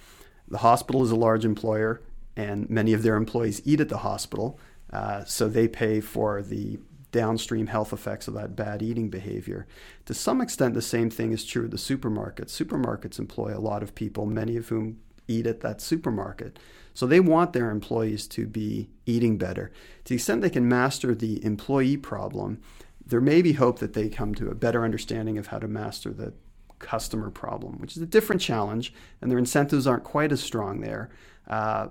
The 0.49 0.59
hospital 0.59 1.03
is 1.03 1.11
a 1.11 1.17
large 1.17 1.45
employer 1.45 2.01
and 2.37 2.69
many 2.69 2.93
of 2.93 3.03
their 3.03 3.17
employees 3.17 3.63
eat 3.65 3.81
at 3.81 3.89
the 3.89 3.99
hospital, 3.99 4.59
uh, 4.93 5.25
so 5.25 5.49
they 5.49 5.69
pay 5.69 6.01
for 6.01 6.43
the 6.43 6.79
downstream 7.13 7.69
health 7.69 7.93
effects 7.93 8.29
of 8.29 8.35
that 8.35 8.55
bad 8.55 8.83
eating 8.83 9.09
behavior. 9.09 9.67
To 10.05 10.15
some 10.15 10.41
extent, 10.41 10.75
the 10.75 10.83
same 10.83 11.09
thing 11.09 11.33
is 11.33 11.45
true 11.45 11.65
of 11.65 11.71
the 11.71 11.77
supermarkets. 11.77 12.51
Supermarkets 12.51 13.19
employ 13.19 13.57
a 13.57 13.61
lot 13.61 13.83
of 13.83 13.95
people, 13.95 14.27
many 14.27 14.57
of 14.57 14.69
whom 14.69 14.99
eat 15.27 15.47
at 15.47 15.61
that 15.61 15.81
supermarket. 15.81 16.59
So 16.95 17.07
they 17.07 17.21
want 17.21 17.53
their 17.53 17.71
employees 17.71 18.27
to 18.29 18.47
be 18.47 18.91
eating 19.07 19.39
better. 19.39 19.73
To 20.05 20.09
the 20.11 20.15
extent 20.17 20.43
they 20.43 20.51
can 20.51 20.69
master 20.69 21.15
the 21.15 21.45
employee 21.45 21.97
problem, 21.97 22.61
there 23.05 23.21
may 23.21 23.43
be 23.43 23.53
hope 23.55 23.79
that 23.79 23.93
they 23.93 24.09
come 24.09 24.35
to 24.35 24.51
a 24.51 24.55
better 24.55 24.85
understanding 24.85 25.39
of 25.39 25.49
how 25.49 25.59
to 25.59 25.69
master 25.69 26.13
the 26.13 26.33
customer 26.79 27.31
problem, 27.31 27.79
which 27.79 27.97
is 27.97 28.03
a 28.03 28.07
different 28.07 28.43
challenge, 28.43 28.93
and 29.21 29.31
their 29.31 29.39
incentives 29.39 29.87
aren't 29.87 30.05
quite 30.05 30.33
as 30.33 30.43
strong 30.43 30.81
there. 30.81 31.11
Uh, 31.47 31.89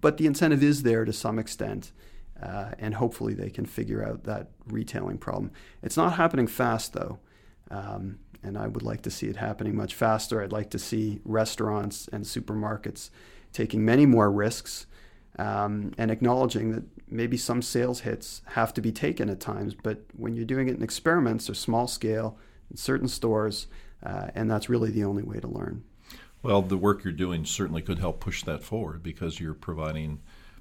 but 0.00 0.16
the 0.16 0.26
incentive 0.26 0.62
is 0.62 0.82
there 0.82 1.04
to 1.04 1.12
some 1.12 1.38
extent. 1.38 1.92
Uh, 2.42 2.72
and 2.78 2.94
hopefully 2.94 3.32
they 3.32 3.48
can 3.48 3.64
figure 3.64 4.04
out 4.06 4.24
that 4.24 4.48
retailing 4.66 5.16
problem. 5.16 5.50
It's 5.82 5.96
not 5.96 6.14
happening 6.14 6.46
fast 6.46 6.92
though, 6.92 7.18
um, 7.70 8.18
and 8.42 8.58
I 8.58 8.66
would 8.66 8.82
like 8.82 9.00
to 9.02 9.10
see 9.10 9.26
it 9.26 9.36
happening 9.36 9.74
much 9.74 9.94
faster. 9.94 10.42
I'd 10.42 10.52
like 10.52 10.68
to 10.70 10.78
see 10.78 11.20
restaurants 11.24 12.08
and 12.08 12.24
supermarkets 12.24 13.08
taking 13.54 13.86
many 13.86 14.04
more 14.04 14.30
risks 14.30 14.86
um, 15.38 15.92
and 15.96 16.10
acknowledging 16.10 16.72
that 16.72 16.84
maybe 17.08 17.36
some 17.36 17.62
sales 17.62 18.00
hits 18.00 18.42
have 18.48 18.74
to 18.74 18.82
be 18.82 18.92
taken 18.92 19.30
at 19.30 19.40
times. 19.40 19.74
But 19.74 20.04
when 20.14 20.34
you're 20.34 20.44
doing 20.44 20.68
it 20.68 20.76
in 20.76 20.82
experiments 20.82 21.48
or 21.48 21.54
small 21.54 21.86
scale 21.86 22.38
in 22.70 22.76
certain 22.76 23.08
stores, 23.08 23.66
uh, 24.02 24.28
and 24.34 24.50
that's 24.50 24.68
really 24.68 24.90
the 24.90 25.04
only 25.04 25.22
way 25.22 25.40
to 25.40 25.48
learn. 25.48 25.84
Well, 26.46 26.62
the 26.62 26.76
work 26.76 27.02
you're 27.02 27.12
doing 27.12 27.44
certainly 27.44 27.82
could 27.82 27.98
help 27.98 28.20
push 28.20 28.44
that 28.44 28.62
forward 28.62 29.02
because 29.02 29.40
you're 29.40 29.52
providing 29.52 30.20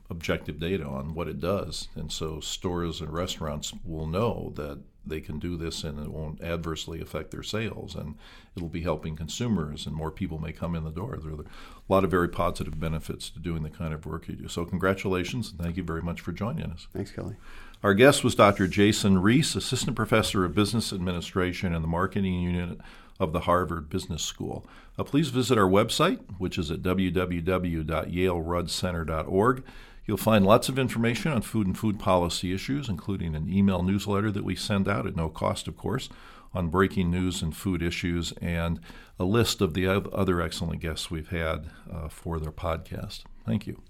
objective 0.10 0.60
data 0.60 0.84
on 0.84 1.14
what 1.14 1.28
it 1.28 1.40
does. 1.40 1.90
And 1.94 2.12
so 2.12 2.40
stores 2.40 3.02
and 3.02 3.14
restaurants 3.14 3.72
will 3.84 4.08
know 4.08 4.52
that 4.56 4.80
they 5.06 5.22
can 5.22 5.38
do 5.38 5.58
this 5.58 5.84
and 5.84 6.00
it 6.00 6.12
won't 6.12 6.42
adversely 6.42 7.02
affect 7.02 7.30
their 7.30 7.44
sales 7.44 7.94
and 7.94 8.16
it'll 8.56 8.68
be 8.68 8.82
helping 8.82 9.16
consumers 9.16 9.86
and 9.86 9.96
more 9.96 10.10
people 10.10 10.40
may 10.40 10.52
come 10.52 10.74
in 10.74 10.84
the 10.84 10.90
door. 10.90 11.20
There 11.22 11.34
are 11.34 11.42
a 11.42 11.46
lot 11.88 12.04
of 12.04 12.10
very 12.10 12.30
positive 12.30 12.80
benefits 12.80 13.30
to 13.30 13.40
doing 13.40 13.62
the 13.62 13.70
kind 13.70 13.94
of 13.94 14.08
work 14.08 14.28
you 14.28 14.34
do. 14.34 14.48
So 14.48 14.66
congratulations 14.66 15.52
and 15.52 15.60
thank 15.60 15.78
you 15.78 15.84
very 15.84 16.02
much 16.02 16.20
for 16.20 16.32
joining 16.32 16.72
us. 16.72 16.88
Thanks, 16.94 17.12
Kelly. 17.12 17.36
Our 17.84 17.94
guest 17.94 18.24
was 18.24 18.34
Dr. 18.34 18.68
Jason 18.68 19.18
Riis, 19.18 19.56
Assistant 19.56 19.96
Professor 19.96 20.46
of 20.46 20.56
Business 20.56 20.92
Administration 20.92 21.76
in 21.76 21.84
the 21.84 21.88
Marketing 21.88 22.42
Unit 22.42 22.80
of 23.20 23.34
the 23.34 23.42
Harvard 23.42 23.90
Business 23.90 24.24
School. 24.24 24.66
Uh, 24.98 25.04
please 25.04 25.28
visit 25.30 25.58
our 25.58 25.70
website, 25.70 26.20
which 26.38 26.58
is 26.58 26.72
at 26.72 26.82
www.yaleruddcenter.org. 26.82 29.64
You'll 30.06 30.18
find 30.18 30.46
lots 30.46 30.70
of 30.70 30.78
information 30.78 31.32
on 31.32 31.42
food 31.42 31.68
and 31.68 31.78
food 31.78 32.00
policy 32.00 32.54
issues, 32.54 32.90
including 32.90 33.36
an 33.36 33.52
email 33.52 33.82
newsletter 33.82 34.32
that 34.32 34.44
we 34.44 34.56
send 34.56 34.88
out 34.88 35.08
at 35.08 35.16
no 35.16 35.30
cost, 35.30 35.68
of 35.68 35.78
course, 35.78 36.10
on 36.54 36.70
breaking 36.70 37.10
news 37.10 37.42
and 37.42 37.56
food 37.56 37.82
issues, 37.82 38.32
and 38.34 38.80
a 39.20 39.26
list 39.26 39.62
of 39.62 39.74
the 39.74 39.88
other 39.88 40.42
excellent 40.42 40.82
guests 40.82 41.10
we've 41.10 41.30
had 41.30 41.72
uh, 41.92 42.08
for 42.08 42.40
their 42.40 42.52
podcast. 42.52 43.24
Thank 43.46 43.66
you. 43.66 43.82